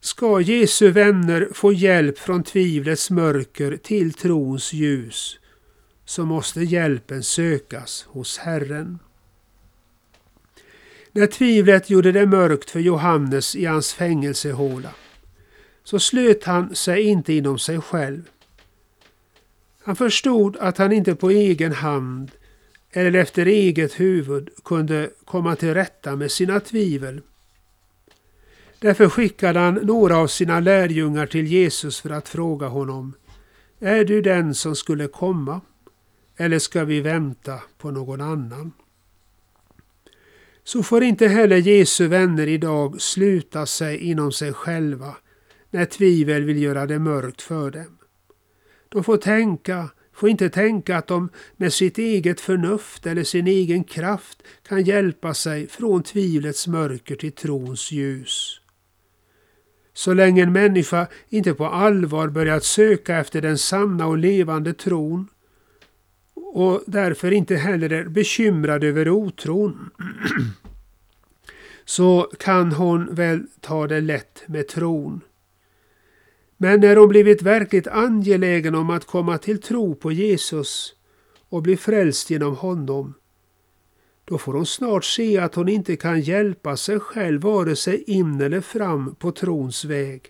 Ska 0.00 0.40
Jesu 0.40 0.90
vänner 0.90 1.48
få 1.52 1.72
hjälp 1.72 2.18
från 2.18 2.42
tvivlets 2.42 3.10
mörker 3.10 3.76
till 3.76 4.14
trons 4.14 4.72
ljus, 4.72 5.38
så 6.04 6.24
måste 6.24 6.60
hjälpen 6.60 7.22
sökas 7.22 8.06
hos 8.08 8.38
Herren. 8.38 8.98
När 11.12 11.26
tvivlet 11.26 11.90
gjorde 11.90 12.12
det 12.12 12.26
mörkt 12.26 12.70
för 12.70 12.80
Johannes 12.80 13.56
i 13.56 13.64
hans 13.64 13.94
fängelsehåla 13.94 14.90
så 15.84 15.98
slöt 15.98 16.44
han 16.44 16.74
sig 16.74 17.02
inte 17.02 17.32
inom 17.32 17.58
sig 17.58 17.80
själv. 17.80 18.30
Han 19.84 19.96
förstod 19.96 20.56
att 20.56 20.78
han 20.78 20.92
inte 20.92 21.14
på 21.14 21.30
egen 21.30 21.72
hand 21.72 22.30
eller 22.90 23.14
efter 23.20 23.46
eget 23.46 24.00
huvud 24.00 24.50
kunde 24.64 25.10
komma 25.24 25.56
till 25.56 25.74
rätta 25.74 26.16
med 26.16 26.30
sina 26.30 26.60
tvivel. 26.60 27.20
Därför 28.78 29.08
skickade 29.08 29.58
han 29.58 29.74
några 29.74 30.16
av 30.16 30.26
sina 30.26 30.60
lärjungar 30.60 31.26
till 31.26 31.46
Jesus 31.46 32.00
för 32.00 32.10
att 32.10 32.28
fråga 32.28 32.66
honom 32.66 33.12
Är 33.80 34.04
du 34.04 34.22
den 34.22 34.54
som 34.54 34.76
skulle 34.76 35.06
komma? 35.06 35.60
Eller 36.36 36.58
ska 36.58 36.84
vi 36.84 37.00
vänta 37.00 37.60
på 37.78 37.90
någon 37.90 38.20
annan? 38.20 38.72
så 40.64 40.82
får 40.82 41.02
inte 41.02 41.28
heller 41.28 41.56
Jesu 41.56 42.06
vänner 42.06 42.46
idag 42.46 43.00
sluta 43.00 43.66
sig 43.66 43.98
inom 43.98 44.32
sig 44.32 44.52
själva 44.52 45.16
när 45.70 45.84
tvivel 45.84 46.44
vill 46.44 46.62
göra 46.62 46.86
det 46.86 46.98
mörkt 46.98 47.42
för 47.42 47.70
dem. 47.70 47.93
De 48.94 49.04
får 49.04 49.16
tänka, 49.16 49.90
får 50.12 50.28
inte 50.28 50.50
tänka 50.50 50.96
att 50.96 51.06
de 51.06 51.28
med 51.56 51.72
sitt 51.72 51.98
eget 51.98 52.40
förnuft 52.40 53.06
eller 53.06 53.24
sin 53.24 53.46
egen 53.46 53.84
kraft 53.84 54.42
kan 54.68 54.82
hjälpa 54.82 55.34
sig 55.34 55.68
från 55.68 56.02
tvivlets 56.02 56.66
mörker 56.66 57.16
till 57.16 57.32
trons 57.32 57.92
ljus. 57.92 58.60
Så 59.94 60.14
länge 60.14 60.42
en 60.42 60.52
människa 60.52 61.06
inte 61.28 61.54
på 61.54 61.66
allvar 61.66 62.28
börjat 62.28 62.64
söka 62.64 63.18
efter 63.18 63.42
den 63.42 63.58
sanna 63.58 64.06
och 64.06 64.18
levande 64.18 64.74
tron 64.74 65.28
och 66.34 66.82
därför 66.86 67.30
inte 67.30 67.56
heller 67.56 67.92
är 67.92 68.04
bekymrad 68.04 68.84
över 68.84 69.08
otron 69.08 69.90
så 71.84 72.30
kan 72.38 72.72
hon 72.72 73.14
väl 73.14 73.46
ta 73.60 73.86
det 73.86 74.00
lätt 74.00 74.42
med 74.46 74.68
tron. 74.68 75.20
Men 76.64 76.80
när 76.80 76.96
hon 76.96 77.08
blivit 77.08 77.42
verkligt 77.42 77.86
angelägen 77.86 78.74
om 78.74 78.90
att 78.90 79.04
komma 79.04 79.38
till 79.38 79.60
tro 79.60 79.94
på 79.94 80.12
Jesus 80.12 80.94
och 81.48 81.62
bli 81.62 81.76
frälst 81.76 82.30
genom 82.30 82.56
honom, 82.56 83.14
då 84.24 84.38
får 84.38 84.52
hon 84.52 84.66
snart 84.66 85.04
se 85.04 85.38
att 85.38 85.54
hon 85.54 85.68
inte 85.68 85.96
kan 85.96 86.20
hjälpa 86.20 86.76
sig 86.76 87.00
själv 87.00 87.40
vare 87.40 87.76
sig 87.76 88.02
in 88.02 88.40
eller 88.40 88.60
fram 88.60 89.14
på 89.14 89.32
trons 89.32 89.84
väg. 89.84 90.22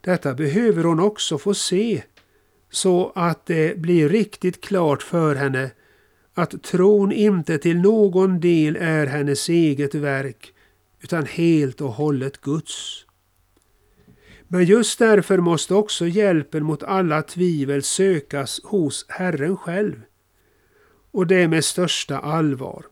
Detta 0.00 0.34
behöver 0.34 0.84
hon 0.84 1.00
också 1.00 1.38
få 1.38 1.54
se 1.54 2.02
så 2.70 3.12
att 3.14 3.46
det 3.46 3.78
blir 3.78 4.08
riktigt 4.08 4.60
klart 4.64 5.02
för 5.02 5.34
henne 5.34 5.70
att 6.34 6.62
tron 6.62 7.12
inte 7.12 7.58
till 7.58 7.76
någon 7.76 8.40
del 8.40 8.76
är 8.76 9.06
hennes 9.06 9.48
eget 9.48 9.94
verk 9.94 10.52
utan 11.00 11.26
helt 11.26 11.80
och 11.80 11.92
hållet 11.92 12.40
Guds. 12.40 13.04
Men 14.48 14.64
just 14.64 14.98
därför 14.98 15.38
måste 15.38 15.74
också 15.74 16.06
hjälpen 16.06 16.64
mot 16.64 16.82
alla 16.82 17.22
tvivel 17.22 17.82
sökas 17.82 18.60
hos 18.64 19.06
Herren 19.08 19.56
själv. 19.56 20.02
Och 21.10 21.26
det 21.26 21.48
med 21.48 21.64
största 21.64 22.18
allvar. 22.18 22.86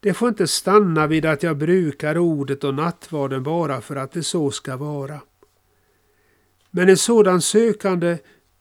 Det 0.00 0.14
får 0.14 0.28
inte 0.28 0.46
stanna 0.46 1.06
vid 1.06 1.26
att 1.26 1.42
jag 1.42 1.56
brukar 1.56 2.18
ordet 2.18 2.64
och 2.64 2.74
nattvarden 2.74 3.42
bara 3.42 3.80
för 3.80 3.96
att 3.96 4.12
det 4.12 4.22
så 4.22 4.50
ska 4.50 4.76
vara. 4.76 5.20
Men 6.70 6.88
en 6.88 6.96
sådan 6.96 7.40
sökande, 7.40 8.18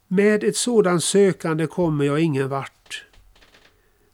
med 0.07 0.43
ett 0.43 0.55
sådant 0.55 1.03
sökande 1.03 1.67
kommer 1.67 2.05
jag 2.05 2.19
ingen 2.19 2.49
vart. 2.49 3.05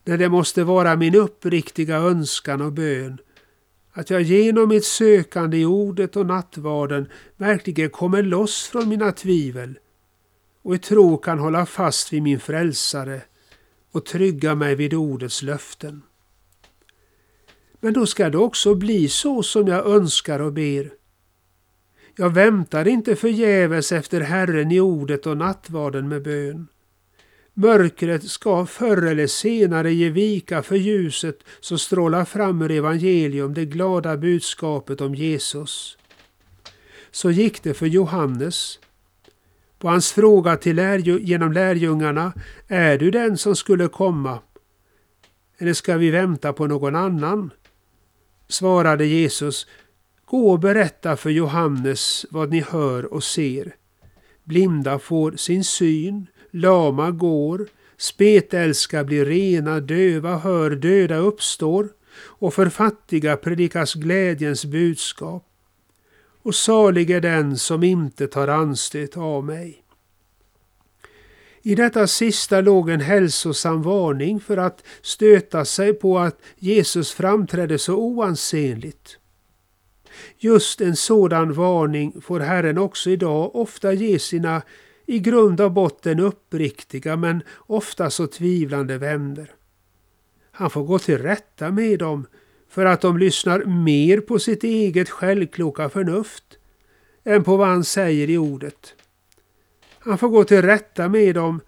När 0.04 0.18
det 0.18 0.30
måste 0.30 0.64
vara 0.64 0.96
min 0.96 1.16
uppriktiga 1.16 1.98
önskan 1.98 2.62
och 2.62 2.72
bön 2.72 3.18
att 3.92 4.10
jag 4.10 4.22
genom 4.22 4.70
mitt 4.70 4.86
sökande 4.86 5.58
i 5.58 5.66
ordet 5.66 6.16
och 6.16 6.26
nattvarden 6.26 7.10
verkligen 7.38 7.90
kommer 7.90 8.24
loss 8.24 8.68
från 8.68 8.90
mina 8.90 9.12
tvivel 9.12 9.80
och 10.62 10.76
i 10.76 10.80
tro 10.80 11.18
kan 11.18 11.40
hålla 11.40 11.66
fast 11.66 12.14
vid 12.14 12.24
min 12.24 12.40
frälsare 12.40 13.22
och 13.92 14.06
trygga 14.06 14.56
mig 14.56 14.76
vid 14.76 14.94
ordets 14.94 15.42
löften. 15.42 16.02
Men 17.80 17.94
då 17.94 18.06
ska 18.06 18.30
det 18.30 18.38
också 18.38 18.76
bli 18.76 19.10
så 19.10 19.44
som 19.44 19.68
jag 19.68 19.88
önskar 19.88 20.40
och 20.40 20.54
ber. 20.54 20.94
Jag 22.16 22.30
väntar 22.30 22.88
inte 22.88 23.16
förgäves 23.16 23.92
efter 23.92 24.22
Herren 24.22 24.72
i 24.72 24.80
ordet 24.80 25.26
och 25.26 25.38
nattvarden 25.38 26.08
med 26.08 26.24
bön. 26.24 26.68
Mörkret 27.62 28.24
ska 28.24 28.66
förr 28.66 29.02
eller 29.02 29.28
senare 29.28 29.94
ge 29.94 30.10
vika 30.10 30.64
för 30.64 30.76
ljuset 30.76 31.44
som 31.60 31.80
strålar 31.80 32.26
fram 32.26 32.62
ur 32.62 32.72
evangelium, 32.72 33.54
det 33.54 33.66
glada 33.66 34.18
budskapet 34.18 35.02
om 35.02 35.16
Jesus. 35.16 35.98
Så 37.12 37.32
gick 37.32 37.64
det 37.64 37.74
för 37.74 37.86
Johannes. 37.86 38.80
På 39.80 39.88
hans 39.88 40.12
fråga 40.12 40.58
till 40.58 40.76
lärju 40.76 41.20
genom 41.20 41.52
lärjungarna, 41.52 42.34
är 42.68 42.98
du 42.98 43.12
den 43.12 43.38
som 43.38 43.56
skulle 43.56 43.88
komma? 43.88 44.40
Eller 45.58 45.74
ska 45.74 45.98
vi 45.98 46.10
vänta 46.10 46.54
på 46.54 46.68
någon 46.68 46.96
annan? 46.96 47.52
Svarade 48.48 49.06
Jesus, 49.06 49.68
gå 50.26 50.52
och 50.52 50.60
berätta 50.60 51.18
för 51.18 51.30
Johannes 51.30 52.26
vad 52.30 52.50
ni 52.50 52.60
hör 52.60 53.14
och 53.14 53.24
ser. 53.24 53.76
Blinda 54.44 55.00
får 55.00 55.32
sin 55.32 55.64
syn, 55.64 56.28
lama 56.52 57.12
går, 57.12 57.68
spetälska 57.98 59.04
blir 59.04 59.26
rena, 59.26 59.80
döva 59.80 60.38
hör, 60.38 60.72
döda 60.72 61.18
uppstår 61.18 61.90
och 62.16 62.54
för 62.54 62.70
fattiga 62.70 63.38
predikas 63.38 63.94
glädjens 63.94 64.66
budskap. 64.66 65.46
Och 66.42 66.56
salig 66.56 67.10
är 67.10 67.22
den 67.22 67.58
som 67.58 67.84
inte 67.84 68.28
tar 68.28 68.48
anstöt 68.48 69.18
av 69.18 69.44
mig. 69.44 69.84
I 71.62 71.76
detta 71.76 72.08
sista 72.08 72.62
låg 72.62 72.90
en 72.90 73.02
hälsosam 73.02 73.82
varning 73.82 74.40
för 74.40 74.58
att 74.58 74.84
stöta 75.02 75.66
sig 75.66 75.94
på 75.94 76.20
att 76.20 76.42
Jesus 76.58 77.12
framträdde 77.12 77.78
så 77.78 77.96
oansenligt. 77.96 79.18
Just 80.38 80.82
en 80.82 80.96
sådan 80.96 81.54
varning 81.54 82.22
får 82.22 82.40
Herren 82.40 82.78
också 82.78 83.10
idag 83.10 83.56
ofta 83.56 83.94
ge 83.94 84.20
sina 84.20 84.62
i 85.10 85.20
grund 85.20 85.62
och 85.62 85.72
botten 85.72 86.20
uppriktiga 86.20 87.16
men 87.16 87.44
ofta 87.58 88.10
så 88.10 88.28
tvivlande 88.28 88.98
vänner. 88.98 89.52
Han 90.52 90.70
får 90.70 90.84
gå 90.84 91.00
till 91.00 91.18
rätta 91.18 91.72
med 91.72 92.00
dem 92.00 92.28
för 92.70 92.86
att 92.86 93.02
de 93.02 93.18
lyssnar 93.18 93.66
mer 93.66 94.20
på 94.20 94.40
sitt 94.40 94.64
eget 94.64 95.10
självkloka 95.10 95.90
förnuft 95.90 96.44
än 97.24 97.44
på 97.44 97.58
vad 97.58 97.68
han 97.68 97.84
säger 97.84 98.30
i 98.30 98.38
ordet. 98.38 98.96
Han 100.00 100.18
får 100.18 100.30
gå 100.30 100.44
till 100.44 100.62
rätta 100.62 101.10
med 101.10 101.36
dem 101.36 101.62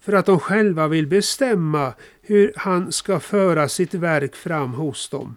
för 0.00 0.12
att 0.12 0.26
de 0.26 0.40
själva 0.40 0.88
vill 0.88 1.06
bestämma 1.06 1.94
hur 2.22 2.52
han 2.56 2.92
ska 2.92 3.20
föra 3.20 3.68
sitt 3.68 3.94
verk 3.94 4.36
fram 4.36 4.72
hos 4.72 5.08
dem. 5.08 5.34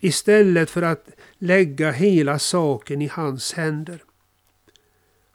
Istället 0.00 0.70
för 0.70 0.82
att 0.82 1.08
lägga 1.38 1.90
hela 1.90 2.38
saken 2.38 3.02
i 3.02 3.06
hans 3.06 3.52
händer. 3.52 4.03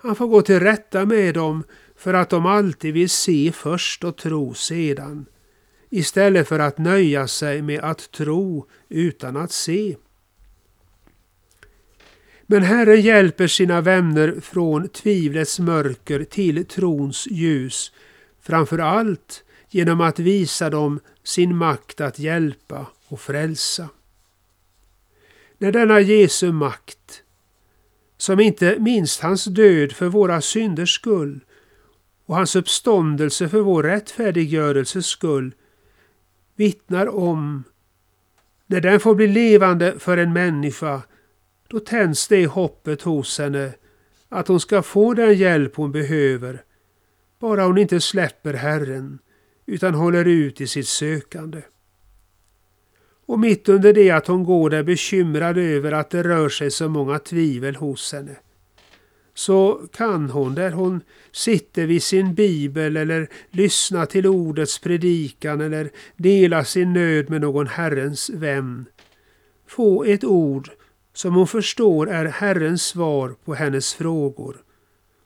Han 0.02 0.16
får 0.16 0.28
gå 0.28 0.42
till 0.42 0.60
rätta 0.60 1.06
med 1.06 1.34
dem 1.34 1.64
för 1.96 2.14
att 2.14 2.30
de 2.30 2.46
alltid 2.46 2.94
vill 2.94 3.10
se 3.10 3.52
först 3.52 4.04
och 4.04 4.18
tro 4.18 4.54
sedan. 4.54 5.26
Istället 5.90 6.48
för 6.48 6.60
att 6.60 6.78
nöja 6.78 7.28
sig 7.28 7.62
med 7.62 7.80
att 7.80 8.12
tro 8.12 8.66
utan 8.90 9.38
att 9.38 9.52
se. 9.52 9.96
Men 12.46 12.64
Herren 12.64 13.02
hjälper 13.02 13.48
sina 13.48 13.82
vänner 13.82 14.40
från 14.42 14.88
tvivlets 14.90 15.60
mörker 15.60 16.24
till 16.24 16.66
trons 16.66 17.28
ljus, 17.32 17.92
framför 18.42 18.78
allt 18.78 19.44
genom 19.70 20.02
att 20.02 20.20
visa 20.20 20.70
dem 20.70 21.00
sin 21.24 21.56
makt 21.56 22.02
att 22.02 22.20
hjälpa 22.20 22.86
och 23.08 23.20
frälsa. 23.20 23.90
När 25.58 25.72
denna 25.72 26.00
Jesu 26.00 26.52
makt 26.52 27.24
som 28.20 28.40
inte 28.40 28.80
minst 28.80 29.22
hans 29.22 29.46
död 29.46 29.92
för 29.92 30.08
våra 30.08 30.42
synders 30.42 30.96
skull 30.96 31.40
och 32.26 32.36
hans 32.36 32.56
uppståndelse 32.56 33.50
för 33.50 33.60
vår 33.60 33.84
rättfärdiggörelses 33.84 35.06
skull 35.06 35.54
vittnar 36.56 37.16
om 37.16 37.64
när 38.68 38.82
den 38.82 39.00
får 39.00 39.16
bli 39.16 39.28
levande 39.28 40.00
för 40.00 40.18
en 40.18 40.34
människa, 40.34 41.02
då 41.68 41.80
tänds 41.80 42.28
det 42.28 42.46
hoppet 42.46 43.02
hos 43.02 43.40
henne 43.40 43.74
att 44.30 44.48
hon 44.48 44.60
ska 44.60 44.82
få 44.82 45.14
den 45.14 45.34
hjälp 45.34 45.76
hon 45.76 45.92
behöver, 45.92 46.64
bara 47.40 47.66
hon 47.66 47.78
inte 47.78 48.02
släpper 48.02 48.54
Herren 48.54 49.20
utan 49.66 49.94
håller 49.94 50.26
ut 50.26 50.62
i 50.62 50.68
sitt 50.68 50.88
sökande. 50.88 51.62
Och 53.30 53.40
mitt 53.40 53.70
under 53.70 53.94
det 53.94 54.12
att 54.12 54.28
hon 54.28 54.44
går 54.44 54.70
där 54.70 54.84
bekymrad 54.84 55.58
över 55.58 55.92
att 55.92 56.10
det 56.10 56.24
rör 56.24 56.50
sig 56.50 56.72
så 56.72 56.90
många 56.90 57.20
tvivel 57.20 57.76
hos 57.76 58.14
henne 58.14 58.36
så 59.34 59.82
kan 59.94 60.30
hon 60.30 60.56
där 60.56 60.72
hon 60.72 61.02
sitter 61.32 61.86
vid 61.86 62.04
sin 62.04 62.36
bibel 62.36 62.98
eller 62.98 63.30
lyssnar 63.50 64.06
till 64.06 64.28
ordets 64.28 64.80
predikan 64.80 65.62
eller 65.62 65.90
delar 66.16 66.64
sin 66.64 66.94
nöd 66.94 67.30
med 67.30 67.42
någon 67.42 67.68
Herrens 67.68 68.30
vän 68.30 68.86
få 69.68 70.04
ett 70.04 70.24
ord 70.24 70.70
som 71.14 71.36
hon 71.36 71.48
förstår 71.48 72.10
är 72.10 72.26
Herrens 72.26 72.84
svar 72.84 73.36
på 73.46 73.54
hennes 73.54 73.94
frågor 73.94 74.58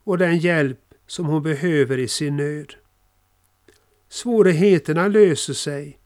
och 0.04 0.18
den 0.18 0.38
hjälp 0.38 0.80
som 1.08 1.26
hon 1.26 1.44
behöver 1.44 1.98
i 1.98 2.08
sin 2.08 2.38
nöd. 2.38 2.74
Svårigheterna 4.10 5.08
löser 5.08 5.54
sig 5.54 6.00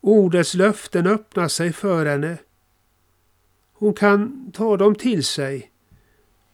Ordets 0.00 0.54
löften 0.54 1.06
öppnar 1.06 1.48
sig 1.48 1.72
för 1.72 2.06
henne. 2.06 2.38
Hon 3.72 3.94
kan 3.94 4.50
ta 4.52 4.76
dem 4.76 4.94
till 4.94 5.24
sig 5.24 5.70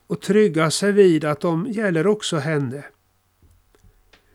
och 0.06 0.20
trygga 0.20 0.70
sig 0.70 0.92
vid 0.92 1.24
att 1.24 1.40
de 1.40 1.66
gäller 1.66 2.06
också 2.06 2.36
henne. 2.36 2.84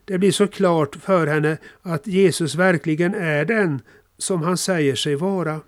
Det 0.06 0.18
blir 0.18 0.32
så 0.32 0.48
klart 0.48 0.96
för 0.96 1.28
henne 1.28 1.58
att 1.82 2.08
Jesus 2.08 2.56
verkligen 2.56 3.16
är 3.16 3.46
den 3.46 3.82
som 4.18 4.44
han 4.44 4.58
säger 4.58 4.96
sig 4.96 5.16
vara. 5.16 5.62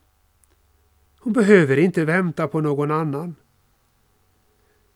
Hon 1.19 1.33
behöver 1.33 1.77
inte 1.77 2.05
vänta 2.05 2.47
på 2.47 2.61
någon 2.61 2.91
annan. 2.91 3.35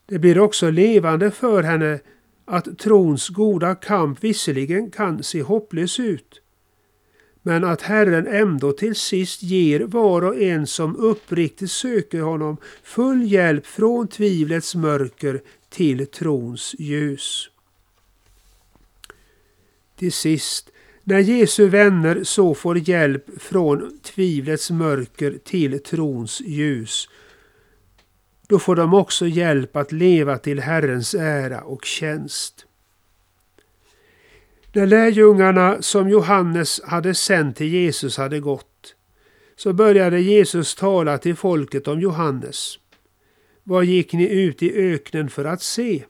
Det 0.06 0.20
blir 0.20 0.40
också 0.40 0.70
levande 0.70 1.32
för 1.32 1.64
henne 1.64 2.00
att 2.46 2.80
trons 2.80 3.30
goda 3.30 3.76
kamp 3.76 4.24
visserligen 4.24 4.92
kan 4.92 5.24
se 5.24 5.42
hopplös 5.42 6.00
ut 6.00 6.42
men 7.48 7.64
att 7.64 7.82
Herren 7.82 8.28
ändå 8.28 8.72
till 8.72 8.96
sist 8.96 9.44
ger 9.44 9.80
var 9.80 10.22
och 10.22 10.42
en 10.42 10.68
som 10.68 10.96
uppriktigt 10.96 11.72
söker 11.72 12.22
honom 12.22 12.58
full 12.84 13.32
hjälp 13.32 13.66
från 13.66 14.08
tvivlets 14.08 14.76
mörker 14.76 15.42
till 15.70 16.08
trons 16.08 16.76
ljus. 16.80 17.50
Till 19.96 20.12
sist, 20.12 20.70
när 21.04 21.20
Jesu 21.20 21.68
vänner 21.68 22.24
så 22.24 22.56
får 22.56 22.90
hjälp 22.90 23.42
från 23.42 24.00
tvivlets 24.04 24.72
mörker 24.72 25.40
till 25.44 25.84
trons 25.84 26.42
ljus, 26.42 27.10
då 28.48 28.60
får 28.60 28.76
de 28.76 28.94
också 28.94 29.28
hjälp 29.28 29.76
att 29.76 29.92
leva 29.92 30.38
till 30.38 30.60
Herrens 30.60 31.14
ära 31.14 31.62
och 31.62 31.86
tjänst. 31.86 32.67
När 34.78 34.86
lärjungarna 34.86 35.82
som 35.82 36.10
Johannes 36.10 36.82
hade 36.84 37.14
sänt 37.14 37.56
till 37.56 37.68
Jesus 37.68 38.18
hade 38.18 38.40
gått 38.40 38.96
så 39.56 39.74
började 39.74 40.20
Jesus 40.20 40.76
tala 40.76 41.18
till 41.18 41.36
folket 41.36 41.88
om 41.88 42.00
Johannes. 42.00 42.80
Vad 43.64 43.86
gick 43.86 44.14
ni 44.14 44.30
ut 44.30 44.64
i 44.64 44.74
öknen 44.74 45.30
för 45.30 45.46
att 45.46 45.62
se? 45.62 46.04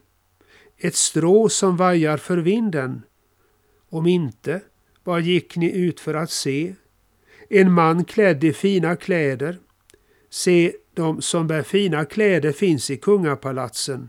Ett 0.78 0.94
strå 0.94 1.48
som 1.48 1.76
vajar 1.76 2.16
för 2.16 2.38
vinden? 2.38 3.02
Om 3.88 4.06
inte, 4.06 4.60
vad 5.04 5.22
gick 5.22 5.56
ni 5.56 5.78
ut 5.78 6.00
för 6.00 6.14
att 6.14 6.30
se? 6.30 6.74
En 7.48 7.72
man 7.72 8.04
klädd 8.04 8.44
i 8.44 8.52
fina 8.52 8.96
kläder? 8.96 9.58
Se, 10.30 10.72
De 10.94 11.22
som 11.22 11.46
bär 11.46 11.62
fina 11.62 12.04
kläder 12.04 12.52
finns 12.52 12.90
i 12.90 12.96
kungapalatsen. 12.96 14.08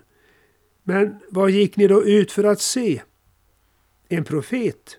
Men 0.84 1.20
vad 1.30 1.52
gick 1.52 1.76
ni 1.78 1.88
då 1.88 2.04
ut 2.04 2.32
för 2.32 2.44
att 2.44 2.62
se? 2.62 3.02
En 4.10 4.24
profet? 4.24 4.98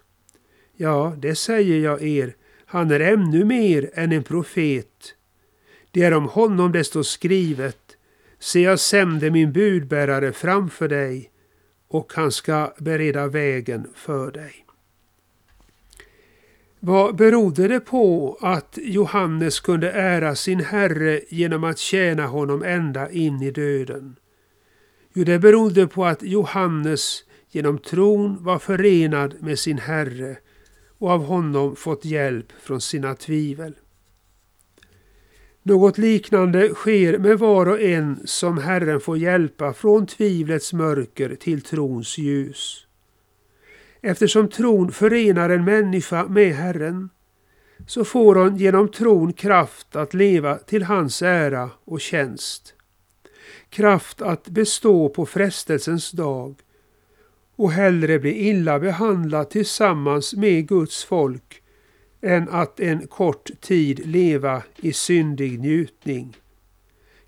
Ja, 0.76 1.16
det 1.18 1.34
säger 1.34 1.78
jag 1.78 2.02
er, 2.02 2.36
han 2.66 2.90
är 2.90 3.00
ännu 3.00 3.44
mer 3.44 3.90
än 3.94 4.12
en 4.12 4.22
profet. 4.22 5.14
Det 5.90 6.02
är 6.02 6.12
om 6.12 6.24
honom 6.24 6.72
det 6.72 6.84
står 6.84 7.02
skrivet. 7.02 7.96
Se, 8.38 8.60
jag 8.60 8.80
sände 8.80 9.30
min 9.30 9.52
budbärare 9.52 10.32
framför 10.32 10.88
dig 10.88 11.30
och 11.88 12.12
han 12.14 12.32
ska 12.32 12.74
bereda 12.78 13.28
vägen 13.28 13.88
för 13.94 14.30
dig. 14.30 14.66
Vad 16.80 17.16
berodde 17.16 17.68
det 17.68 17.80
på 17.80 18.36
att 18.40 18.78
Johannes 18.82 19.60
kunde 19.60 19.90
ära 19.90 20.34
sin 20.34 20.60
Herre 20.60 21.20
genom 21.28 21.64
att 21.64 21.78
tjäna 21.78 22.26
honom 22.26 22.62
ända 22.62 23.10
in 23.10 23.42
i 23.42 23.50
döden? 23.50 24.16
Jo, 25.12 25.24
det 25.24 25.38
berodde 25.38 25.86
på 25.86 26.04
att 26.06 26.22
Johannes 26.22 27.24
genom 27.50 27.78
tron 27.78 28.44
var 28.44 28.58
förenad 28.58 29.34
med 29.40 29.58
sin 29.58 29.78
Herre 29.78 30.36
och 30.98 31.10
av 31.10 31.24
honom 31.24 31.76
fått 31.76 32.04
hjälp 32.04 32.52
från 32.62 32.80
sina 32.80 33.14
tvivel. 33.14 33.74
Något 35.62 35.98
liknande 35.98 36.68
sker 36.68 37.18
med 37.18 37.38
var 37.38 37.68
och 37.68 37.80
en 37.80 38.20
som 38.24 38.58
Herren 38.58 39.00
får 39.00 39.18
hjälpa 39.18 39.72
från 39.72 40.06
tvivlets 40.06 40.72
mörker 40.72 41.34
till 41.34 41.62
trons 41.62 42.18
ljus. 42.18 42.86
Eftersom 44.00 44.48
tron 44.48 44.92
förenar 44.92 45.50
en 45.50 45.64
människa 45.64 46.24
med 46.28 46.54
Herren 46.54 47.10
så 47.86 48.04
får 48.04 48.34
hon 48.34 48.56
genom 48.56 48.88
tron 48.88 49.32
kraft 49.32 49.96
att 49.96 50.14
leva 50.14 50.58
till 50.58 50.82
hans 50.82 51.22
ära 51.22 51.70
och 51.84 52.00
tjänst. 52.00 52.74
Kraft 53.70 54.22
att 54.22 54.48
bestå 54.48 55.08
på 55.08 55.26
frestelsens 55.26 56.10
dag 56.10 56.54
och 57.60 57.72
hellre 57.72 58.18
bli 58.18 58.48
illa 58.48 58.78
behandlad 58.78 59.50
tillsammans 59.50 60.34
med 60.34 60.68
Guds 60.68 61.04
folk 61.04 61.62
än 62.22 62.48
att 62.48 62.80
en 62.80 63.06
kort 63.06 63.50
tid 63.60 64.06
leva 64.06 64.62
i 64.76 64.92
syndig 64.92 65.60
njutning. 65.60 66.36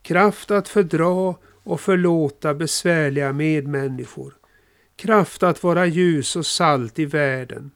Kraft 0.02 0.50
att 0.50 0.68
fördra 0.68 1.34
och 1.62 1.80
förlåta 1.80 2.54
besvärliga 2.54 3.32
medmänniskor. 3.32 4.34
Kraft 4.96 5.42
att 5.42 5.62
vara 5.62 5.86
ljus 5.86 6.36
och 6.36 6.46
salt 6.46 6.98
i 6.98 7.04
världen. 7.04 7.70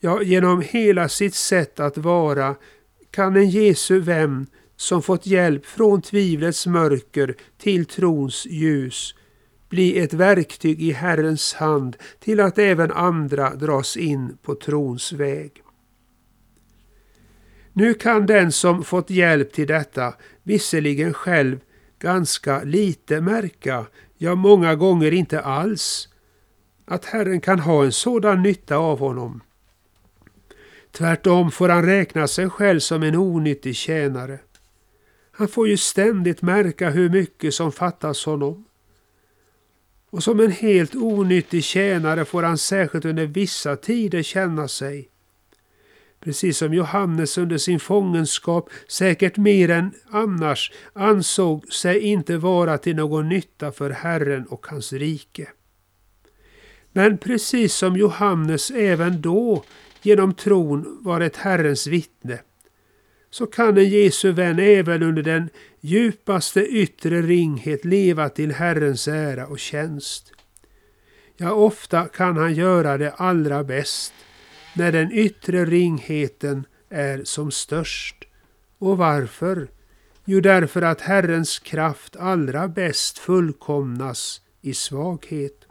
Ja, 0.00 0.22
genom 0.22 0.60
hela 0.60 1.08
sitt 1.08 1.34
sätt 1.34 1.80
att 1.80 1.98
vara 1.98 2.54
kan 3.10 3.36
en 3.36 3.50
Jesu 3.50 4.00
vän 4.00 4.46
som 4.76 5.02
fått 5.02 5.26
hjälp 5.26 5.66
från 5.66 6.02
tvivlets 6.02 6.66
mörker 6.66 7.34
till 7.58 7.86
trons 7.86 8.46
ljus 8.46 9.14
bli 9.68 9.98
ett 9.98 10.12
verktyg 10.12 10.82
i 10.82 10.92
Herrens 10.92 11.54
hand 11.54 11.96
till 12.18 12.40
att 12.40 12.58
även 12.58 12.92
andra 12.92 13.54
dras 13.54 13.96
in 13.96 14.38
på 14.42 14.54
trons 14.54 15.12
väg. 15.12 15.62
Nu 17.72 17.94
kan 17.94 18.26
den 18.26 18.52
som 18.52 18.84
fått 18.84 19.10
hjälp 19.10 19.52
till 19.52 19.66
detta 19.66 20.14
visserligen 20.42 21.14
själv 21.14 21.60
ganska 21.98 22.62
lite 22.62 23.20
märka, 23.20 23.86
ja 24.16 24.34
många 24.34 24.74
gånger 24.74 25.12
inte 25.12 25.40
alls, 25.40 26.08
att 26.84 27.04
Herren 27.04 27.40
kan 27.40 27.58
ha 27.58 27.84
en 27.84 27.92
sådan 27.92 28.42
nytta 28.42 28.76
av 28.76 28.98
honom. 28.98 29.40
Tvärtom 30.92 31.50
får 31.50 31.68
han 31.68 31.86
räkna 31.86 32.28
sig 32.28 32.50
själv 32.50 32.80
som 32.80 33.02
en 33.02 33.16
onyttig 33.16 33.76
tjänare. 33.76 34.38
Han 35.32 35.48
får 35.48 35.68
ju 35.68 35.76
ständigt 35.76 36.42
märka 36.42 36.90
hur 36.90 37.10
mycket 37.10 37.54
som 37.54 37.72
fattas 37.72 38.24
honom. 38.24 38.64
Och 40.10 40.22
som 40.22 40.40
en 40.40 40.50
helt 40.50 40.94
onyttig 40.94 41.64
tjänare 41.64 42.24
får 42.24 42.42
han 42.42 42.58
särskilt 42.58 43.04
under 43.04 43.26
vissa 43.26 43.76
tider 43.76 44.22
känna 44.22 44.68
sig 44.68 45.08
precis 46.20 46.58
som 46.58 46.74
Johannes 46.74 47.38
under 47.38 47.58
sin 47.58 47.80
fångenskap 47.80 48.70
säkert 48.88 49.36
mer 49.36 49.70
än 49.70 49.92
annars 50.10 50.72
ansåg 50.92 51.72
sig 51.72 52.00
inte 52.00 52.36
vara 52.36 52.78
till 52.78 52.96
någon 52.96 53.28
nytta 53.28 53.72
för 53.72 53.90
Herren 53.90 54.46
och 54.46 54.66
hans 54.66 54.92
rike. 54.92 55.48
Men 56.92 57.18
precis 57.18 57.74
som 57.74 57.96
Johannes 57.96 58.70
även 58.70 59.20
då 59.20 59.64
genom 60.02 60.34
tron 60.34 60.98
var 61.00 61.20
ett 61.20 61.36
Herrens 61.36 61.86
vittne, 61.86 62.38
så 63.30 63.46
kan 63.46 63.78
en 63.78 63.88
Jesu 63.88 64.32
vän 64.32 64.58
även 64.58 65.02
under 65.02 65.22
den 65.22 65.50
djupaste 65.80 66.60
yttre 66.66 67.22
ringhet 67.22 67.84
leva 67.84 68.28
till 68.28 68.52
Herrens 68.52 69.08
ära 69.08 69.46
och 69.46 69.58
tjänst. 69.58 70.32
Ja, 71.36 71.52
ofta 71.52 72.08
kan 72.08 72.36
han 72.36 72.54
göra 72.54 72.98
det 72.98 73.12
allra 73.12 73.64
bäst 73.64 74.12
när 74.74 74.92
den 74.92 75.12
yttre 75.12 75.64
ringheten 75.64 76.66
är 76.88 77.24
som 77.24 77.50
störst. 77.50 78.24
Och 78.78 78.98
varför? 78.98 79.68
Jo, 80.24 80.40
därför 80.40 80.82
att 80.82 81.00
Herrens 81.00 81.58
kraft 81.58 82.16
allra 82.16 82.68
bäst 82.68 83.18
fullkomnas 83.18 84.40
i 84.60 84.74
svaghet. 84.74 85.64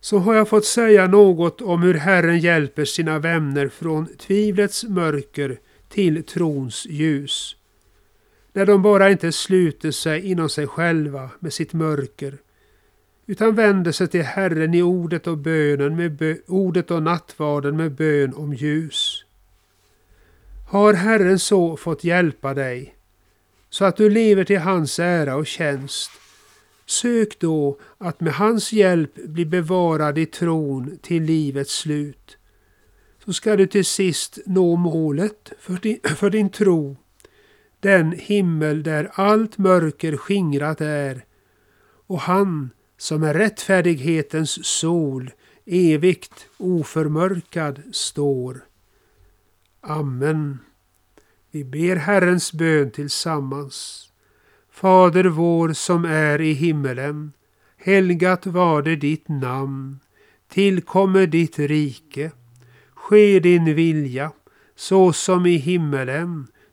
Så 0.00 0.18
har 0.18 0.34
jag 0.34 0.48
fått 0.48 0.64
säga 0.64 1.06
något 1.06 1.60
om 1.60 1.82
hur 1.82 1.94
Herren 1.94 2.38
hjälper 2.38 2.84
sina 2.84 3.18
vänner 3.18 3.68
från 3.68 4.06
tvivlets 4.16 4.84
mörker 4.84 5.58
till 5.88 6.24
trons 6.24 6.86
ljus. 6.86 7.56
När 8.56 8.66
de 8.66 8.82
bara 8.82 9.10
inte 9.10 9.32
sluter 9.32 9.90
sig 9.90 10.30
inom 10.30 10.48
sig 10.48 10.66
själva 10.66 11.30
med 11.38 11.52
sitt 11.52 11.72
mörker 11.72 12.38
utan 13.26 13.54
vänder 13.54 13.92
sig 13.92 14.08
till 14.08 14.22
Herren 14.22 14.74
i 14.74 14.82
ordet 14.82 15.26
och 15.26 15.38
bönen 15.38 15.96
med 15.96 16.12
bö 16.12 16.36
ordet 16.46 16.90
och 16.90 17.02
nattvarden 17.02 17.76
med 17.76 17.92
bön 17.92 18.34
om 18.34 18.54
ljus. 18.54 19.24
Har 20.68 20.94
Herren 20.94 21.38
så 21.38 21.76
fått 21.76 22.04
hjälpa 22.04 22.54
dig 22.54 22.94
så 23.70 23.84
att 23.84 23.96
du 23.96 24.10
lever 24.10 24.44
till 24.44 24.58
hans 24.58 24.98
ära 24.98 25.36
och 25.36 25.46
tjänst, 25.46 26.10
sök 26.86 27.38
då 27.38 27.78
att 27.98 28.20
med 28.20 28.32
hans 28.32 28.72
hjälp 28.72 29.14
bli 29.14 29.46
bevarad 29.46 30.18
i 30.18 30.26
tron 30.26 30.98
till 31.02 31.22
livets 31.22 31.78
slut. 31.78 32.36
Så 33.24 33.32
ska 33.32 33.56
du 33.56 33.66
till 33.66 33.84
sist 33.84 34.38
nå 34.46 34.76
målet 34.76 35.52
för 35.58 35.74
din, 35.82 36.00
för 36.16 36.30
din 36.30 36.50
tro, 36.50 36.96
den 37.84 38.12
himmel 38.12 38.82
där 38.82 39.10
allt 39.14 39.58
mörker 39.58 40.16
skingrat 40.16 40.80
är 40.80 41.24
och 42.06 42.20
han 42.20 42.70
som 42.98 43.22
är 43.22 43.34
rättfärdighetens 43.34 44.66
sol, 44.66 45.30
evigt 45.66 46.46
oförmörkad 46.56 47.82
står. 47.92 48.64
Amen. 49.80 50.58
Vi 51.50 51.64
ber 51.64 51.96
Herrens 51.96 52.52
bön 52.52 52.90
tillsammans. 52.90 54.08
Fader 54.70 55.24
vår 55.24 55.72
som 55.72 56.04
är 56.04 56.40
i 56.40 56.52
himmelen. 56.52 57.32
Helgat 57.76 58.46
varde 58.46 58.96
ditt 58.96 59.28
namn. 59.28 60.00
Tillkommer 60.48 61.26
ditt 61.26 61.58
rike. 61.58 62.30
Ske 62.94 63.40
din 63.40 63.74
vilja, 63.74 64.32
så 64.76 65.12
som 65.12 65.46
i 65.46 65.56
himmelen, 65.56 66.46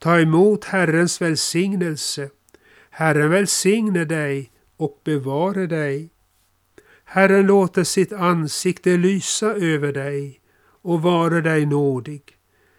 Ta 0.00 0.20
emot 0.20 0.64
Herrens 0.64 1.20
välsignelse. 1.20 2.30
Herren 2.90 3.30
välsigne 3.30 4.04
dig 4.04 4.52
och 4.76 5.00
bevare 5.04 5.66
dig. 5.66 6.10
Herren 7.04 7.46
låter 7.46 7.84
sitt 7.84 8.12
ansikte 8.12 8.96
lysa 8.96 9.46
över 9.46 9.92
dig 9.92 10.40
och 10.82 11.02
vare 11.02 11.40
dig 11.40 11.66
nådig. 11.66 12.22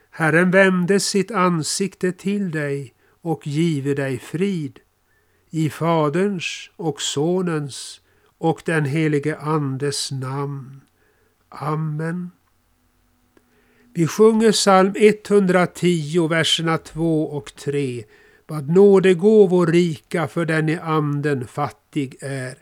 Herren 0.10 0.52
vände 0.52 1.00
sitt 1.00 1.32
ansikte 1.32 2.12
till 2.12 2.52
dig 2.52 2.94
och 3.22 3.48
give 3.48 3.94
dig 3.94 4.20
frid. 4.20 4.80
I 5.50 5.70
Faderns 5.70 6.70
och 6.76 7.02
Sonens 7.02 8.02
och 8.38 8.62
den 8.66 8.86
helige 8.86 9.38
Andes 9.38 10.12
namn. 10.12 10.82
Amen. 11.50 12.32
Vi 13.94 14.08
sjunger 14.08 14.52
psalm 14.52 14.94
110, 14.96 16.28
verserna 16.28 16.78
2 16.78 17.24
och 17.24 17.56
3. 17.56 18.04
vad 18.48 18.70
nådegåvor 18.70 19.68
rika 19.68 20.28
för 20.28 20.46
den 20.46 20.70
i 20.70 20.78
anden 20.78 21.48
fattig 21.48 22.16
är. 22.22 22.58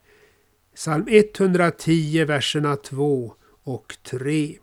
Psalm 0.76 1.06
110, 1.10 2.26
verserna 2.26 2.76
2 2.76 3.34
och 3.64 3.98
3. 4.04 4.58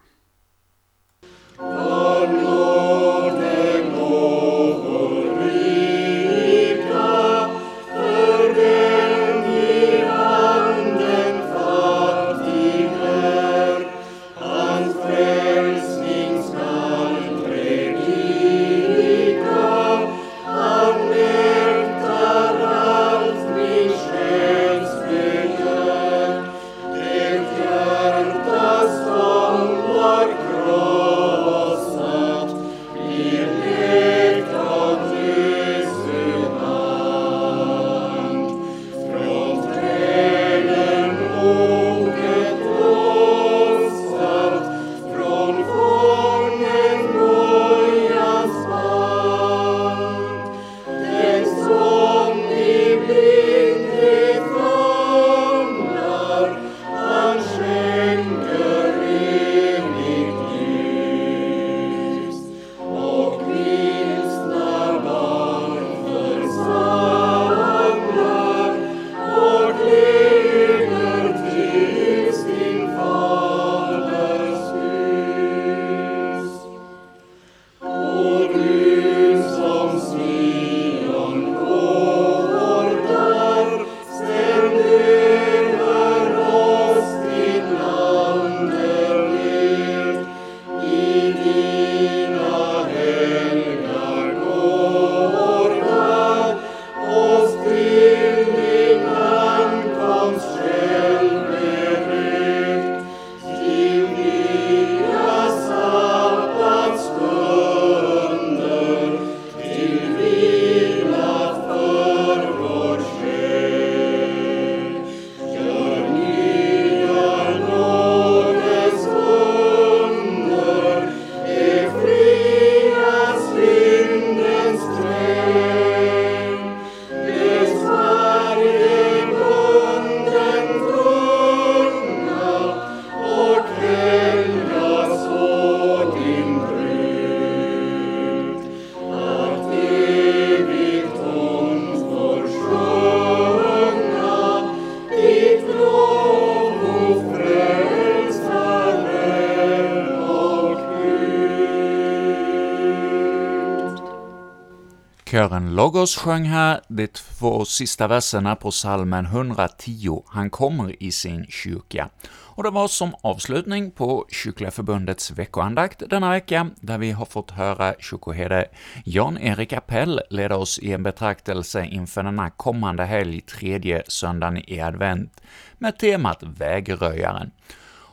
Kören 155.37 155.75
Logos 155.75 156.16
sjöng 156.16 156.44
här 156.44 156.81
de 156.88 157.07
två 157.07 157.64
sista 157.64 158.09
verserna 158.09 158.57
på 158.57 158.70
salmen 158.70 159.27
110, 159.27 160.22
Han 160.27 160.51
kommer 160.51 161.03
i 161.03 161.12
sin 161.12 161.46
kyrka. 161.49 162.09
Och 162.29 162.62
det 162.62 162.70
var 162.70 162.88
som 162.88 163.14
avslutning 163.22 163.90
på 163.90 164.27
Kyrkliga 164.29 164.70
Förbundets 164.70 165.31
veckoandakt 165.31 166.03
denna 166.11 166.31
vecka, 166.31 166.70
där 166.81 166.99
vi 166.99 167.11
har 167.11 167.25
fått 167.25 167.51
höra 167.51 167.94
kyrkoherde 167.99 168.68
Jan-Erik 169.05 169.72
Appell 169.72 170.20
leda 170.31 170.57
oss 170.57 170.79
i 170.79 170.92
en 170.92 171.03
betraktelse 171.03 171.85
inför 171.85 172.22
denna 172.22 172.51
kommande 172.51 173.05
helg, 173.05 173.40
tredje 173.40 174.03
söndagen 174.09 174.70
i 174.70 174.81
advent, 174.81 175.40
med 175.79 175.99
temat 175.99 176.42
Vägröjaren. 176.42 177.51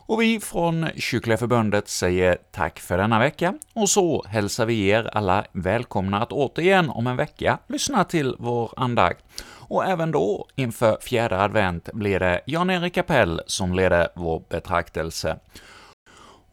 Och 0.05 0.21
vi 0.21 0.39
från 0.39 0.89
Kyrkliga 0.95 1.37
Förbundet 1.37 1.87
säger 1.87 2.37
tack 2.51 2.79
för 2.79 2.97
denna 2.97 3.19
vecka, 3.19 3.53
och 3.73 3.89
så 3.89 4.25
hälsar 4.27 4.65
vi 4.65 4.87
er 4.87 5.09
alla 5.13 5.45
välkomna 5.51 6.21
att 6.21 6.31
återigen 6.31 6.89
om 6.89 7.07
en 7.07 7.15
vecka 7.15 7.57
lyssna 7.67 8.03
till 8.03 8.35
vår 8.39 8.73
andakt. 8.77 9.25
Och 9.45 9.85
även 9.85 10.11
då, 10.11 10.47
inför 10.55 10.97
fjärde 11.01 11.41
advent, 11.41 11.89
blir 11.93 12.19
det 12.19 12.41
Jan-Erik 12.45 12.97
Appell 12.97 13.41
som 13.47 13.73
leder 13.73 14.07
vår 14.15 14.43
betraktelse. 14.49 15.37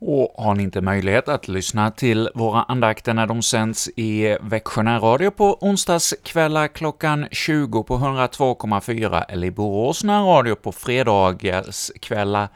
Och 0.03 0.45
har 0.45 0.55
ni 0.55 0.63
inte 0.63 0.81
möjlighet 0.81 1.29
att 1.29 1.49
lyssna 1.49 1.91
till 1.91 2.29
våra 2.35 2.63
andakter 2.63 3.15
när 3.15 3.27
de 3.27 3.43
sänds 3.43 3.89
i 3.97 4.37
Växjö 4.41 4.83
närradio 4.83 5.31
på 5.31 5.59
onsdagskvällar 5.61 6.69
klockan 6.69 7.27
20 7.31 7.83
på 7.83 7.99
102,4 7.99 9.25
eller 9.29 9.47
i 9.47 9.51
Borås 9.51 10.05
närradio 10.05 10.55
på 10.55 10.73
fredagskvällar 10.73 12.49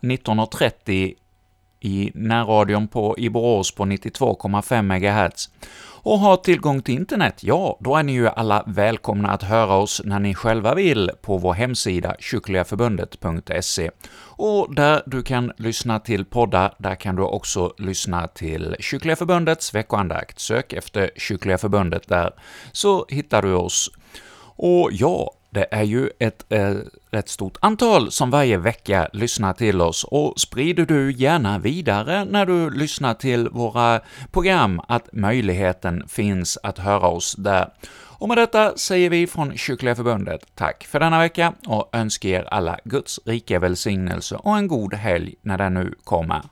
19.30 0.00 1.14
i 1.80 2.10
närradion 2.14 2.88
på, 2.88 3.18
i 3.18 3.30
Borås 3.30 3.74
på 3.74 3.84
92,5 3.84 4.82
MHz 4.82 5.50
och 6.02 6.18
har 6.18 6.36
tillgång 6.36 6.82
till 6.82 6.94
internet, 6.94 7.34
ja, 7.42 7.78
då 7.80 7.96
är 7.96 8.02
ni 8.02 8.12
ju 8.12 8.28
alla 8.28 8.64
välkomna 8.66 9.28
att 9.28 9.42
höra 9.42 9.74
oss 9.76 10.02
när 10.04 10.18
ni 10.18 10.34
själva 10.34 10.74
vill 10.74 11.10
på 11.22 11.36
vår 11.38 11.52
hemsida 11.52 12.16
kyrkligaförbundet.se. 12.18 13.90
Och 14.20 14.74
där 14.74 15.02
du 15.06 15.22
kan 15.22 15.52
lyssna 15.56 16.00
till 16.00 16.24
poddar, 16.24 16.74
där 16.78 16.94
kan 16.94 17.16
du 17.16 17.22
också 17.22 17.72
lyssna 17.78 18.28
till 18.28 18.76
Kyrkliga 18.80 19.16
Förbundets 19.16 19.74
veckoandakt. 19.74 20.38
Sök 20.38 20.72
efter 20.72 21.10
Kyrkliga 21.16 21.58
Förbundet 21.58 22.08
där, 22.08 22.30
så 22.72 23.06
hittar 23.08 23.42
du 23.42 23.54
oss. 23.54 23.90
Och 24.56 24.88
ja, 24.92 25.32
det 25.50 25.66
är 25.70 25.82
ju 25.82 26.10
ett 26.18 26.52
eh, 26.52 26.74
rätt 27.10 27.28
stort 27.28 27.58
antal 27.60 28.10
som 28.10 28.30
varje 28.30 28.58
vecka 28.58 29.08
lyssnar 29.12 29.52
till 29.52 29.80
oss, 29.80 30.04
och 30.04 30.40
sprider 30.40 30.86
du 30.86 31.12
gärna 31.12 31.58
vidare 31.58 32.24
när 32.24 32.46
du 32.46 32.70
lyssnar 32.70 33.14
till 33.14 33.48
våra 33.48 34.00
program 34.32 34.80
att 34.88 35.12
möjligheten 35.12 36.08
finns 36.08 36.58
att 36.62 36.78
höra 36.78 37.08
oss 37.08 37.34
där. 37.38 37.68
Och 38.20 38.28
med 38.28 38.38
detta 38.38 38.76
säger 38.76 39.10
vi 39.10 39.26
från 39.26 39.56
Kyrkliga 39.56 39.94
Förbundet 39.94 40.46
tack 40.54 40.84
för 40.84 41.00
denna 41.00 41.18
vecka 41.18 41.52
och 41.66 41.90
önskar 41.92 42.28
er 42.28 42.48
alla 42.50 42.78
Guds 42.84 43.20
rika 43.24 43.58
välsignelse 43.58 44.36
och 44.36 44.56
en 44.56 44.68
god 44.68 44.94
helg 44.94 45.34
när 45.42 45.58
den 45.58 45.74
nu 45.74 45.94
kommer. 46.04 46.42